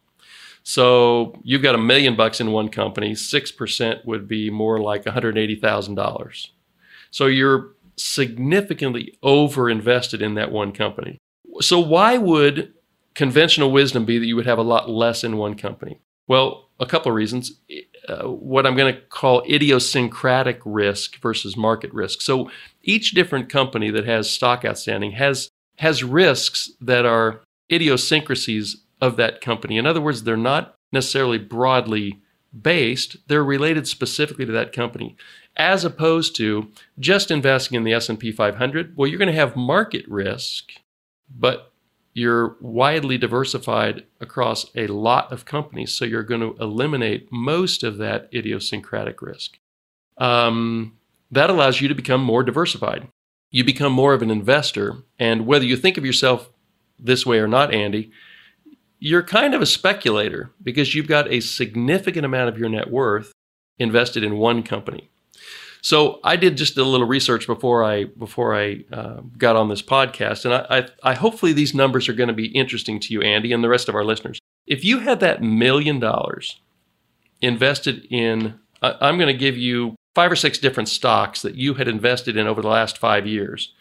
So, 0.63 1.37
you've 1.43 1.61
got 1.61 1.75
a 1.75 1.79
million 1.79 2.15
bucks 2.15 2.39
in 2.39 2.53
one 2.53 2.69
company, 2.69 3.11
6% 3.11 4.05
would 4.05 4.29
be 4.29 4.49
more 4.49 4.79
like 4.79 5.03
$180,000. 5.03 6.47
So, 7.11 7.25
you're 7.25 7.73
significantly 7.99 9.17
over 9.21 9.69
invested 9.69 10.21
in 10.21 10.35
that 10.35 10.51
one 10.51 10.71
company. 10.71 11.17
So, 11.61 11.79
why 11.79 12.17
would 12.17 12.73
conventional 13.15 13.71
wisdom 13.71 14.05
be 14.05 14.17
that 14.17 14.25
you 14.25 14.35
would 14.35 14.45
have 14.45 14.57
a 14.57 14.63
lot 14.63 14.89
less 14.89 15.23
in 15.23 15.37
one 15.37 15.55
company? 15.55 15.99
Well, 16.27 16.69
a 16.79 16.85
couple 16.85 17.11
of 17.11 17.15
reasons. 17.15 17.59
Uh, 18.07 18.27
what 18.27 18.65
I'm 18.65 18.75
going 18.75 18.93
to 18.93 19.01
call 19.01 19.43
idiosyncratic 19.49 20.61
risk 20.63 21.19
versus 21.19 21.57
market 21.57 21.93
risk. 21.93 22.21
So 22.21 22.49
each 22.81 23.11
different 23.11 23.49
company 23.49 23.91
that 23.91 24.05
has 24.05 24.29
stock 24.29 24.63
outstanding 24.65 25.11
has 25.11 25.49
has 25.77 26.03
risks 26.03 26.71
that 26.81 27.05
are 27.05 27.41
idiosyncrasies 27.71 28.77
of 29.01 29.15
that 29.17 29.41
company. 29.41 29.77
In 29.77 29.85
other 29.85 30.01
words, 30.01 30.23
they're 30.23 30.37
not 30.37 30.75
necessarily 30.91 31.37
broadly 31.37 32.19
based, 32.59 33.17
they're 33.27 33.43
related 33.43 33.87
specifically 33.87 34.45
to 34.45 34.51
that 34.51 34.73
company. 34.73 35.15
As 35.59 35.83
opposed 35.83 36.35
to 36.37 36.71
just 36.97 37.29
investing 37.29 37.75
in 37.75 37.83
the 37.83 37.93
S&P 37.93 38.31
500, 38.31 38.95
well 38.97 39.07
you're 39.07 39.19
going 39.19 39.27
to 39.27 39.33
have 39.33 39.55
market 39.55 40.07
risk, 40.07 40.71
but 41.29 41.73
you're 42.13 42.55
widely 42.59 43.17
diversified 43.17 44.05
across 44.19 44.65
a 44.75 44.87
lot 44.87 45.31
of 45.31 45.45
companies, 45.45 45.93
so 45.93 46.05
you're 46.05 46.23
going 46.23 46.41
to 46.41 46.55
eliminate 46.61 47.31
most 47.31 47.83
of 47.83 47.97
that 47.97 48.29
idiosyncratic 48.33 49.21
risk. 49.21 49.59
Um, 50.17 50.97
that 51.31 51.49
allows 51.49 51.81
you 51.81 51.87
to 51.87 51.95
become 51.95 52.21
more 52.21 52.43
diversified. 52.43 53.07
You 53.51 53.63
become 53.63 53.93
more 53.93 54.13
of 54.13 54.21
an 54.21 54.31
investor, 54.31 54.97
and 55.19 55.45
whether 55.45 55.65
you 55.65 55.75
think 55.75 55.97
of 55.97 56.05
yourself 56.05 56.49
this 56.97 57.25
way 57.25 57.39
or 57.39 57.47
not, 57.47 57.73
Andy, 57.73 58.11
you're 58.99 59.23
kind 59.23 59.53
of 59.53 59.61
a 59.61 59.65
speculator 59.65 60.51
because 60.61 60.95
you've 60.95 61.07
got 61.07 61.31
a 61.31 61.39
significant 61.39 62.25
amount 62.25 62.49
of 62.49 62.57
your 62.57 62.69
net 62.69 62.89
worth 62.89 63.33
invested 63.77 64.23
in 64.23 64.37
one 64.37 64.63
company. 64.63 65.09
So 65.81 66.19
I 66.23 66.35
did 66.35 66.57
just 66.57 66.77
a 66.77 66.83
little 66.83 67.07
research 67.07 67.47
before 67.47 67.83
I 67.83 68.05
before 68.05 68.55
I 68.55 68.83
uh, 68.91 69.21
got 69.37 69.55
on 69.55 69.69
this 69.69 69.81
podcast, 69.81 70.45
and 70.45 70.53
I, 70.53 70.65
I, 70.69 71.11
I 71.11 71.13
hopefully 71.15 71.53
these 71.53 71.73
numbers 71.73 72.09
are 72.09 72.13
going 72.13 72.27
to 72.27 72.33
be 72.33 72.47
interesting 72.47 72.99
to 73.01 73.13
you, 73.13 73.21
Andy, 73.21 73.53
and 73.53 73.63
the 73.63 73.69
rest 73.69 73.87
of 73.87 73.95
our 73.95 74.03
listeners. 74.03 74.39
If 74.67 74.83
you 74.83 74.99
had 74.99 75.19
that 75.21 75.41
million 75.41 75.99
dollars 75.99 76.59
invested 77.41 78.05
in, 78.09 78.59
I, 78.81 78.95
I'm 79.01 79.17
going 79.17 79.33
to 79.33 79.39
give 79.39 79.57
you 79.57 79.95
five 80.15 80.31
or 80.31 80.35
six 80.35 80.57
different 80.57 80.89
stocks 80.89 81.41
that 81.43 81.55
you 81.55 81.75
had 81.75 81.87
invested 81.87 82.35
in 82.35 82.47
over 82.47 82.61
the 82.61 82.67
last 82.67 82.97
five 82.97 83.25
years, 83.25 83.73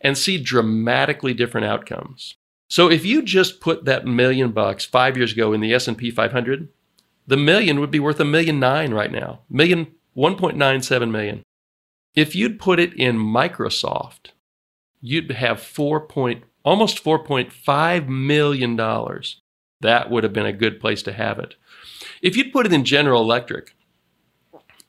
and 0.00 0.18
see 0.18 0.42
dramatically 0.42 1.32
different 1.32 1.66
outcomes. 1.66 2.34
So 2.68 2.90
if 2.90 3.06
you 3.06 3.22
just 3.22 3.60
put 3.60 3.84
that 3.84 4.04
million 4.04 4.50
bucks 4.50 4.84
five 4.84 5.16
years 5.16 5.32
ago 5.32 5.52
in 5.52 5.60
the 5.60 5.72
S&P 5.72 6.10
500, 6.10 6.68
the 7.26 7.36
million 7.36 7.80
would 7.80 7.90
be 7.90 8.00
worth 8.00 8.20
a 8.20 8.24
million 8.24 8.58
nine 8.58 8.92
right 8.92 9.10
now. 9.10 9.40
Million 9.48 9.86
1.97 10.16 11.10
million. 11.10 11.42
If 12.14 12.34
you'd 12.34 12.58
put 12.58 12.80
it 12.80 12.94
in 12.94 13.16
Microsoft, 13.16 14.30
you'd 15.00 15.30
have 15.32 15.60
4 15.60 16.00
point, 16.06 16.44
almost 16.64 17.04
4.5 17.04 18.08
million 18.08 18.76
dollars. 18.76 19.40
That 19.80 20.10
would 20.10 20.24
have 20.24 20.32
been 20.32 20.46
a 20.46 20.52
good 20.52 20.80
place 20.80 21.02
to 21.02 21.12
have 21.12 21.38
it. 21.38 21.54
If 22.22 22.36
you'd 22.36 22.52
put 22.52 22.64
it 22.64 22.72
in 22.72 22.84
General 22.84 23.20
Electric, 23.20 23.74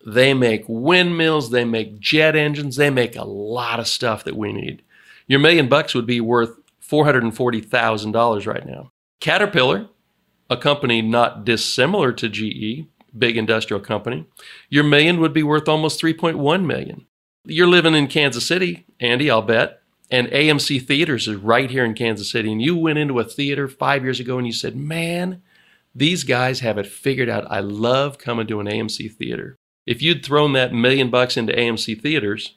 they 0.06 0.34
make 0.34 0.64
windmills, 0.68 1.52
they 1.52 1.66
make 1.66 2.00
jet 2.00 2.36
engines, 2.36 2.78
they 2.78 2.90
make 2.90 3.18
a 3.18 3.26
lot 3.26 3.82
of 3.82 3.88
stuff 3.88 4.24
that 4.24 4.38
we 4.38 4.54
need. 4.54 4.82
Your 5.28 5.42
million 5.42 5.68
bucks 5.68 5.94
would 5.94 6.06
be 6.06 6.22
worth 6.22 6.58
$440,000 6.82 8.48
right 8.48 8.66
now. 8.66 8.92
Caterpillar, 9.20 9.90
a 10.50 10.56
company 10.56 11.02
not 11.02 11.44
dissimilar 11.44 12.14
to 12.14 12.30
GE, 12.30 12.88
big 13.18 13.38
industrial 13.38 13.82
company, 13.82 14.26
your 14.70 14.84
million 14.84 15.20
would 15.20 15.34
be 15.34 15.44
worth 15.44 15.68
almost 15.68 16.02
3.1 16.02 16.66
million. 16.66 17.06
You're 17.46 17.68
living 17.68 17.96
in 17.96 18.08
Kansas 18.08 18.46
City, 18.46 18.86
Andy, 19.00 19.32
I'll 19.32 19.42
bet, 19.42 19.82
and 20.10 20.28
AMC 20.28 20.86
Theaters 20.86 21.28
is 21.28 21.36
right 21.36 21.70
here 21.70 21.84
in 21.84 21.94
Kansas 21.94 22.32
City. 22.32 22.52
And 22.52 22.62
you 22.62 22.76
went 22.78 23.00
into 23.00 23.20
a 23.20 23.24
theater 23.24 23.68
five 23.68 24.04
years 24.04 24.20
ago 24.20 24.38
and 24.38 24.48
you 24.48 24.54
said, 24.54 24.76
Man, 24.76 25.42
these 25.94 26.24
guys 26.24 26.60
have 26.60 26.78
it 26.78 26.88
figured 26.88 27.30
out. 27.30 27.50
I 27.50 27.60
love 27.60 28.18
coming 28.18 28.48
to 28.48 28.60
an 28.60 28.68
AMC 28.68 29.14
theater. 29.16 29.56
If 29.86 30.02
you'd 30.02 30.24
thrown 30.24 30.54
that 30.54 30.74
million 30.74 31.10
bucks 31.10 31.38
into 31.38 31.54
AMC 31.54 32.02
Theaters, 32.02 32.56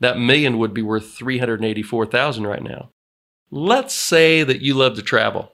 that 0.00 0.18
million 0.18 0.58
would 0.58 0.72
be 0.72 0.82
worth 0.82 1.12
384,000 1.12 2.46
right 2.46 2.62
now. 2.62 2.88
Let's 3.50 3.94
say 3.94 4.42
that 4.42 4.60
you 4.62 4.74
love 4.74 4.94
to 4.96 5.02
travel 5.02 5.52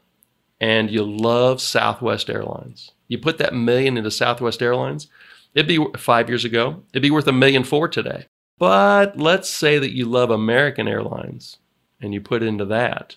and 0.60 0.90
you 0.90 1.02
love 1.02 1.60
Southwest 1.60 2.30
Airlines. 2.30 2.92
You 3.14 3.18
put 3.20 3.38
that 3.38 3.54
million 3.54 3.96
into 3.96 4.10
Southwest 4.10 4.60
Airlines, 4.60 5.06
it'd 5.54 5.68
be 5.68 5.78
five 5.96 6.28
years 6.28 6.44
ago, 6.44 6.82
it'd 6.92 7.00
be 7.00 7.12
worth 7.12 7.28
a 7.28 7.32
million 7.32 7.62
four 7.62 7.86
today. 7.86 8.26
But 8.58 9.16
let's 9.16 9.48
say 9.48 9.78
that 9.78 9.94
you 9.94 10.04
love 10.04 10.30
American 10.30 10.88
Airlines 10.88 11.58
and 12.00 12.12
you 12.12 12.20
put 12.20 12.42
into 12.42 12.64
that, 12.64 13.14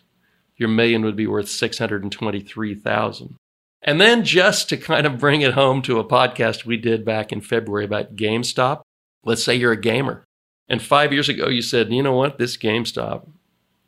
your 0.55 0.69
million 0.69 1.03
would 1.03 1.15
be 1.15 1.25
worth 1.25 1.49
623,000. 1.49 3.37
And 3.81 3.99
then 3.99 4.23
just 4.23 4.69
to 4.69 4.77
kind 4.77 5.07
of 5.07 5.17
bring 5.17 5.41
it 5.41 5.53
home 5.53 5.81
to 5.81 5.97
a 5.97 6.05
podcast 6.05 6.63
we 6.63 6.77
did 6.77 7.03
back 7.03 7.31
in 7.31 7.41
February 7.41 7.85
about 7.85 8.15
GameStop, 8.15 8.81
let's 9.25 9.43
say 9.43 9.55
you're 9.55 9.71
a 9.71 9.81
gamer. 9.81 10.25
And 10.69 10.79
5 10.79 11.11
years 11.11 11.27
ago 11.27 11.47
you 11.47 11.63
said, 11.63 11.91
"You 11.91 12.03
know 12.03 12.13
what? 12.13 12.37
This 12.37 12.55
GameStop, 12.55 13.27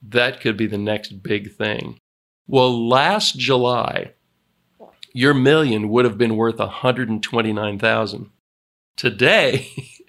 that 0.01 0.41
could 0.41 0.57
be 0.57 0.65
the 0.65 0.79
next 0.79 1.21
big 1.21 1.53
thing." 1.53 1.99
Well, 2.47 2.87
last 2.87 3.37
July, 3.37 4.13
your 5.13 5.33
million 5.33 5.89
would 5.89 6.05
have 6.05 6.17
been 6.17 6.35
worth 6.35 6.59
129,000. 6.59 8.29
Today, 8.95 9.67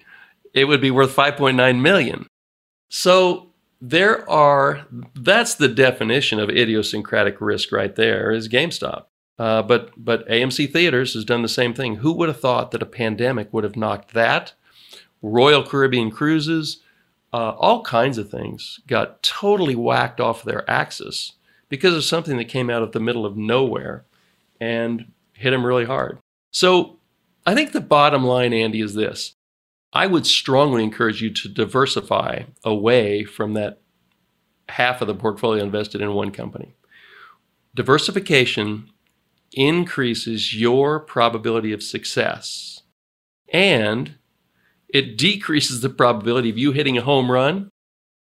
it 0.53 0.65
would 0.65 0.81
be 0.81 0.91
worth 0.91 1.15
5.9 1.15 1.81
million. 1.81 2.27
So 2.89 3.51
there 3.81 4.29
are 4.29 4.85
that's 5.15 5.55
the 5.55 5.67
definition 5.67 6.39
of 6.39 6.49
idiosyncratic 6.49 7.41
risk 7.41 7.71
right 7.71 7.95
there 7.95 8.31
is 8.31 8.47
GameStop. 8.47 9.05
Uh, 9.39 9.63
but 9.63 9.91
but 9.97 10.27
AMC 10.27 10.71
Theaters 10.71 11.15
has 11.15 11.25
done 11.25 11.41
the 11.41 11.47
same 11.47 11.73
thing. 11.73 11.95
Who 11.95 12.13
would 12.13 12.29
have 12.29 12.39
thought 12.39 12.71
that 12.71 12.83
a 12.83 12.85
pandemic 12.85 13.51
would 13.51 13.63
have 13.63 13.75
knocked 13.75 14.13
that? 14.13 14.53
Royal 15.23 15.63
Caribbean 15.63 16.11
Cruises, 16.11 16.81
uh, 17.33 17.51
all 17.57 17.83
kinds 17.83 18.17
of 18.17 18.29
things 18.29 18.79
got 18.87 19.23
totally 19.23 19.75
whacked 19.75 20.19
off 20.19 20.43
their 20.43 20.69
axis 20.69 21.33
because 21.69 21.95
of 21.95 22.03
something 22.03 22.37
that 22.37 22.49
came 22.49 22.69
out 22.69 22.83
of 22.83 22.91
the 22.91 22.99
middle 22.99 23.25
of 23.25 23.37
nowhere 23.37 24.05
and 24.61 25.11
hit 25.33 25.51
him 25.51 25.65
really 25.65 25.85
hard. 25.85 26.19
So 26.51 26.99
I 27.45 27.55
think 27.55 27.71
the 27.71 27.81
bottom 27.81 28.23
line, 28.23 28.53
Andy, 28.53 28.79
is 28.79 28.93
this. 28.93 29.33
I 29.91 30.07
would 30.07 30.25
strongly 30.25 30.83
encourage 30.83 31.21
you 31.21 31.33
to 31.33 31.49
diversify 31.49 32.43
away 32.63 33.25
from 33.25 33.55
that 33.55 33.81
half 34.69 35.01
of 35.01 35.07
the 35.07 35.15
portfolio 35.15 35.61
invested 35.61 35.99
in 35.99 36.13
one 36.13 36.31
company. 36.31 36.75
Diversification 37.75 38.89
increases 39.51 40.55
your 40.55 40.99
probability 40.99 41.73
of 41.73 41.83
success 41.83 42.83
and 43.51 44.15
it 44.87 45.17
decreases 45.17 45.81
the 45.81 45.89
probability 45.89 46.49
of 46.49 46.57
you 46.57 46.71
hitting 46.71 46.97
a 46.97 47.01
home 47.01 47.29
run. 47.29 47.69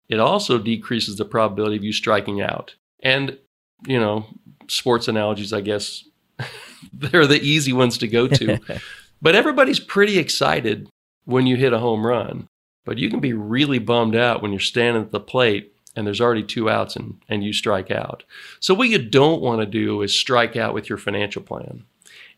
It 0.09 0.21
also 0.21 0.59
decreases 0.59 1.17
the 1.17 1.25
probability 1.25 1.77
of 1.77 1.85
you 1.85 1.93
striking 1.93 2.43
out. 2.43 2.75
And, 3.03 3.39
you 3.87 3.99
know, 3.99 4.27
sports 4.69 5.09
analogies, 5.09 5.53
I 5.53 5.63
guess, 5.63 6.05
they're 6.93 7.27
the 7.27 7.43
easy 7.43 7.73
ones 7.73 7.99
to 7.99 8.09
go 8.09 8.29
to. 8.29 8.59
but 9.23 9.35
everybody's 9.35 9.81
pretty 9.81 10.19
excited 10.19 10.89
when 11.25 11.47
you 11.47 11.57
hit 11.57 11.73
a 11.73 11.79
home 11.79 12.07
run. 12.07 12.49
But 12.85 12.99
you 12.99 13.09
can 13.09 13.21
be 13.21 13.33
really 13.33 13.79
bummed 13.79 14.15
out 14.15 14.43
when 14.43 14.51
you're 14.51 14.61
standing 14.61 15.03
at 15.03 15.11
the 15.11 15.21
plate 15.21 15.73
and 15.97 16.07
there's 16.07 16.21
already 16.21 16.43
two 16.43 16.69
outs 16.69 16.97
and, 16.97 17.21
and 17.29 17.45
you 17.45 17.53
strike 17.53 17.91
out. 17.91 18.25
So, 18.61 18.75
what 18.75 18.89
you 18.89 18.99
don't 18.99 19.41
want 19.41 19.61
to 19.61 19.67
do 19.67 20.03
is 20.03 20.19
strike 20.19 20.57
out 20.57 20.75
with 20.75 20.89
your 20.89 20.99
financial 20.99 21.43
plan. 21.43 21.85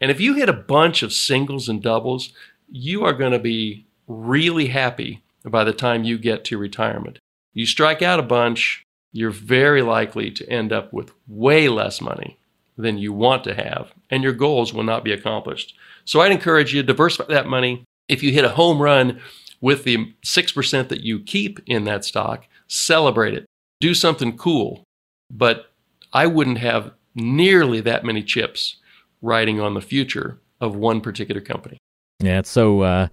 And 0.00 0.10
if 0.10 0.20
you 0.20 0.34
hit 0.34 0.48
a 0.48 0.52
bunch 0.52 1.02
of 1.02 1.12
singles 1.12 1.68
and 1.68 1.82
doubles, 1.82 2.32
you 2.70 3.04
are 3.04 3.12
going 3.12 3.32
to 3.32 3.38
be 3.38 3.86
really 4.06 4.66
happy 4.68 5.22
by 5.44 5.64
the 5.64 5.72
time 5.72 6.04
you 6.04 6.18
get 6.18 6.44
to 6.44 6.58
retirement. 6.58 7.18
You 7.54 7.66
strike 7.66 8.02
out 8.02 8.20
a 8.20 8.24
bunch, 8.24 8.84
you're 9.12 9.30
very 9.30 9.82
likely 9.82 10.30
to 10.32 10.48
end 10.48 10.72
up 10.72 10.92
with 10.92 11.12
way 11.26 11.68
less 11.68 12.00
money 12.00 12.38
than 12.76 12.98
you 12.98 13.12
want 13.12 13.44
to 13.44 13.54
have, 13.54 13.92
and 14.10 14.22
your 14.22 14.32
goals 14.32 14.72
will 14.72 14.82
not 14.82 15.04
be 15.04 15.12
accomplished. 15.12 15.74
So 16.04 16.20
I'd 16.20 16.32
encourage 16.32 16.74
you 16.74 16.82
to 16.82 16.86
diversify 16.86 17.32
that 17.32 17.46
money. 17.46 17.84
If 18.08 18.22
you 18.22 18.32
hit 18.32 18.44
a 18.44 18.50
home 18.50 18.80
run 18.80 19.20
with 19.60 19.84
the 19.84 20.12
6% 20.24 20.88
that 20.88 21.00
you 21.00 21.20
keep 21.20 21.60
in 21.66 21.84
that 21.84 22.04
stock, 22.04 22.46
celebrate 22.68 23.34
it. 23.34 23.46
Do 23.80 23.94
something 23.94 24.36
cool. 24.36 24.84
But 25.30 25.70
I 26.12 26.26
wouldn't 26.26 26.58
have 26.58 26.92
nearly 27.14 27.80
that 27.80 28.04
many 28.04 28.22
chips 28.22 28.76
riding 29.22 29.60
on 29.60 29.74
the 29.74 29.80
future 29.80 30.38
of 30.60 30.76
one 30.76 31.00
particular 31.00 31.40
company. 31.40 31.78
Yeah, 32.20 32.38
it's 32.38 32.50
so. 32.50 32.82
Uh 32.82 32.86
uh, 32.86 33.08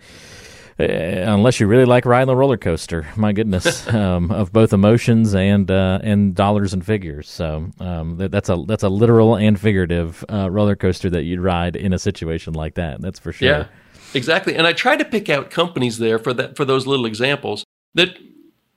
unless 0.77 1.59
you 1.59 1.67
really 1.67 1.85
like 1.85 2.05
riding 2.05 2.27
the 2.27 2.35
roller 2.35 2.57
coaster. 2.57 3.07
My 3.15 3.33
goodness, 3.33 3.87
um, 3.93 4.31
of 4.31 4.51
both 4.51 4.73
emotions 4.73 5.35
and 5.35 5.69
uh, 5.69 5.99
and 6.03 6.35
dollars 6.35 6.73
and 6.73 6.85
figures. 6.85 7.29
So 7.29 7.69
um, 7.79 8.17
that, 8.17 8.31
that's 8.31 8.49
a 8.49 8.63
that's 8.67 8.83
a 8.83 8.89
literal 8.89 9.35
and 9.35 9.59
figurative 9.59 10.23
uh, 10.31 10.49
roller 10.49 10.75
coaster 10.75 11.09
that 11.09 11.23
you'd 11.23 11.39
ride 11.39 11.75
in 11.75 11.93
a 11.93 11.99
situation 11.99 12.53
like 12.53 12.75
that. 12.75 13.01
That's 13.01 13.19
for 13.19 13.31
sure. 13.31 13.47
Yeah, 13.47 13.67
exactly. 14.13 14.55
And 14.55 14.67
I 14.67 14.73
try 14.73 14.95
to 14.95 15.05
pick 15.05 15.29
out 15.29 15.49
companies 15.49 15.97
there 15.97 16.19
for 16.19 16.33
that 16.33 16.55
for 16.55 16.65
those 16.65 16.87
little 16.87 17.05
examples 17.05 17.63
that 17.93 18.17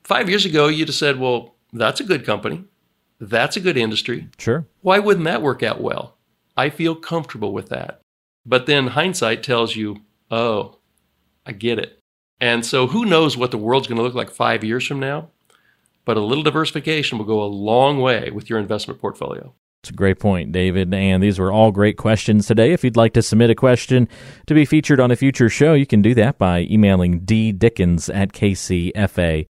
five 0.04 0.28
years 0.28 0.44
ago 0.44 0.68
you'd 0.68 0.88
have 0.88 0.94
said, 0.94 1.18
well, 1.18 1.56
that's 1.72 2.00
a 2.00 2.04
good 2.04 2.24
company, 2.24 2.64
that's 3.20 3.56
a 3.56 3.60
good 3.60 3.76
industry. 3.76 4.28
Sure. 4.38 4.66
Why 4.82 4.98
wouldn't 4.98 5.24
that 5.24 5.42
work 5.42 5.62
out 5.62 5.80
well? 5.80 6.16
I 6.56 6.70
feel 6.70 6.94
comfortable 6.94 7.52
with 7.52 7.68
that. 7.68 8.00
But 8.46 8.66
then 8.66 8.88
hindsight 8.88 9.42
tells 9.42 9.74
you, 9.76 9.98
oh, 10.30 10.75
I 11.46 11.52
get 11.52 11.78
it. 11.78 12.02
And 12.40 12.66
so 12.66 12.86
who 12.86 13.04
knows 13.06 13.36
what 13.36 13.50
the 13.50 13.58
world's 13.58 13.86
going 13.86 13.96
to 13.96 14.02
look 14.02 14.14
like 14.14 14.30
five 14.30 14.62
years 14.64 14.86
from 14.86 15.00
now? 15.00 15.30
But 16.04 16.16
a 16.16 16.20
little 16.20 16.44
diversification 16.44 17.18
will 17.18 17.24
go 17.24 17.42
a 17.42 17.46
long 17.46 18.00
way 18.00 18.30
with 18.30 18.50
your 18.50 18.58
investment 18.58 19.00
portfolio. 19.00 19.54
It's 19.82 19.90
a 19.90 19.94
great 19.94 20.18
point, 20.18 20.52
David. 20.52 20.92
And 20.92 21.22
these 21.22 21.38
were 21.38 21.52
all 21.52 21.70
great 21.70 21.96
questions 21.96 22.46
today. 22.46 22.72
If 22.72 22.82
you'd 22.82 22.96
like 22.96 23.12
to 23.14 23.22
submit 23.22 23.50
a 23.50 23.54
question 23.54 24.08
to 24.46 24.54
be 24.54 24.64
featured 24.64 25.00
on 25.00 25.10
a 25.10 25.16
future 25.16 25.48
show, 25.48 25.74
you 25.74 25.86
can 25.86 26.02
do 26.02 26.14
that 26.14 26.38
by 26.38 26.66
emailing 26.70 27.20
ddickens 27.20 28.12
at 28.14 28.32
kcfa.com. 28.32 29.46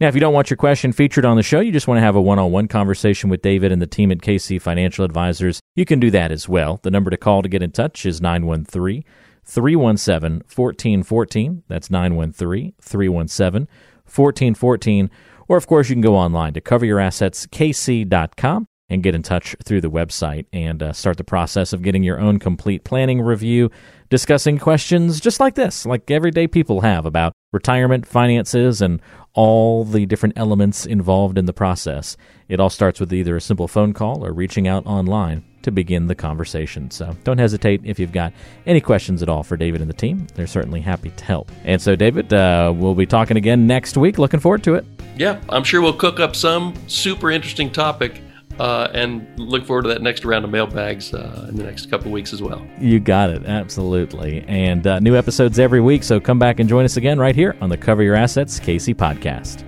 Now, 0.00 0.08
if 0.08 0.14
you 0.14 0.20
don't 0.20 0.34
want 0.34 0.50
your 0.50 0.56
question 0.56 0.92
featured 0.92 1.24
on 1.24 1.36
the 1.36 1.42
show, 1.42 1.60
you 1.60 1.70
just 1.72 1.86
want 1.86 1.98
to 1.98 2.02
have 2.02 2.16
a 2.16 2.20
one 2.20 2.38
on 2.38 2.50
one 2.50 2.66
conversation 2.68 3.30
with 3.30 3.42
David 3.42 3.70
and 3.70 3.80
the 3.80 3.86
team 3.86 4.10
at 4.10 4.18
KC 4.18 4.60
Financial 4.60 5.04
Advisors, 5.04 5.60
you 5.76 5.84
can 5.84 6.00
do 6.00 6.10
that 6.10 6.32
as 6.32 6.48
well. 6.48 6.80
The 6.82 6.90
number 6.90 7.10
to 7.10 7.16
call 7.16 7.42
to 7.42 7.48
get 7.48 7.62
in 7.62 7.70
touch 7.70 8.04
is 8.04 8.20
913 8.20 9.04
317 9.48 10.42
1414. 10.54 11.64
That's 11.68 11.90
913 11.90 12.74
317 12.80 13.66
1414. 14.04 15.10
Or, 15.48 15.56
of 15.56 15.66
course, 15.66 15.88
you 15.88 15.94
can 15.94 16.02
go 16.02 16.16
online 16.16 16.52
to 16.52 16.60
coveryourassets.kc.com 16.60 18.66
and 18.90 19.02
get 19.02 19.14
in 19.14 19.22
touch 19.22 19.56
through 19.64 19.80
the 19.80 19.90
website 19.90 20.46
and 20.52 20.82
uh, 20.82 20.92
start 20.92 21.16
the 21.16 21.24
process 21.24 21.72
of 21.72 21.80
getting 21.82 22.02
your 22.02 22.20
own 22.20 22.38
complete 22.38 22.84
planning 22.84 23.20
review, 23.20 23.70
discussing 24.08 24.58
questions 24.58 25.20
just 25.20 25.40
like 25.40 25.54
this, 25.54 25.86
like 25.86 26.10
everyday 26.10 26.46
people 26.46 26.82
have 26.82 27.04
about 27.04 27.32
retirement, 27.52 28.06
finances, 28.06 28.80
and 28.80 29.00
all 29.34 29.84
the 29.84 30.06
different 30.06 30.38
elements 30.38 30.86
involved 30.86 31.38
in 31.38 31.46
the 31.46 31.52
process. 31.52 32.16
It 32.48 32.60
all 32.60 32.70
starts 32.70 33.00
with 33.00 33.12
either 33.12 33.36
a 33.36 33.40
simple 33.40 33.68
phone 33.68 33.92
call 33.92 34.24
or 34.24 34.32
reaching 34.32 34.66
out 34.66 34.86
online 34.86 35.44
to 35.62 35.70
begin 35.70 36.06
the 36.06 36.14
conversation. 36.14 36.90
So 36.90 37.16
don't 37.24 37.38
hesitate 37.38 37.80
if 37.84 37.98
you've 37.98 38.12
got 38.12 38.32
any 38.66 38.80
questions 38.80 39.22
at 39.22 39.28
all 39.28 39.42
for 39.42 39.56
David 39.56 39.80
and 39.80 39.90
the 39.90 39.94
team. 39.94 40.26
They're 40.34 40.46
certainly 40.46 40.80
happy 40.80 41.10
to 41.10 41.24
help. 41.24 41.50
And 41.64 41.80
so, 41.80 41.96
David, 41.96 42.32
uh, 42.32 42.72
we'll 42.74 42.94
be 42.94 43.06
talking 43.06 43.36
again 43.36 43.66
next 43.66 43.96
week. 43.96 44.18
Looking 44.18 44.40
forward 44.40 44.62
to 44.64 44.74
it. 44.74 44.84
Yeah, 45.16 45.40
I'm 45.48 45.64
sure 45.64 45.80
we'll 45.80 45.92
cook 45.92 46.20
up 46.20 46.36
some 46.36 46.74
super 46.86 47.30
interesting 47.30 47.70
topic. 47.70 48.22
Uh, 48.58 48.90
and 48.92 49.24
look 49.38 49.64
forward 49.64 49.82
to 49.82 49.88
that 49.88 50.02
next 50.02 50.24
round 50.24 50.44
of 50.44 50.50
mailbags 50.50 51.14
uh, 51.14 51.46
in 51.48 51.54
the 51.54 51.62
next 51.62 51.88
couple 51.90 52.08
of 52.08 52.12
weeks 52.12 52.32
as 52.32 52.42
well. 52.42 52.66
You 52.80 52.98
got 52.98 53.30
it, 53.30 53.44
absolutely. 53.46 54.44
And 54.48 54.84
uh, 54.84 54.98
new 54.98 55.14
episodes 55.14 55.60
every 55.60 55.80
week, 55.80 56.02
so 56.02 56.18
come 56.18 56.40
back 56.40 56.58
and 56.58 56.68
join 56.68 56.84
us 56.84 56.96
again 56.96 57.20
right 57.20 57.36
here 57.36 57.56
on 57.60 57.68
the 57.68 57.76
Cover 57.76 58.02
Your 58.02 58.16
Assets 58.16 58.58
KC 58.58 58.96
podcast. 58.96 59.67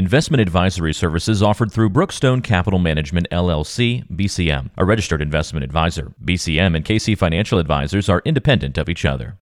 Investment 0.00 0.40
advisory 0.40 0.94
services 0.94 1.42
offered 1.42 1.72
through 1.72 1.90
Brookstone 1.90 2.40
Capital 2.40 2.78
Management 2.78 3.26
LLC, 3.32 4.08
BCM, 4.08 4.70
a 4.76 4.84
registered 4.84 5.20
investment 5.20 5.64
advisor. 5.64 6.12
BCM 6.24 6.76
and 6.76 6.84
KC 6.84 7.18
Financial 7.18 7.58
Advisors 7.58 8.08
are 8.08 8.22
independent 8.24 8.78
of 8.78 8.88
each 8.88 9.04
other. 9.04 9.34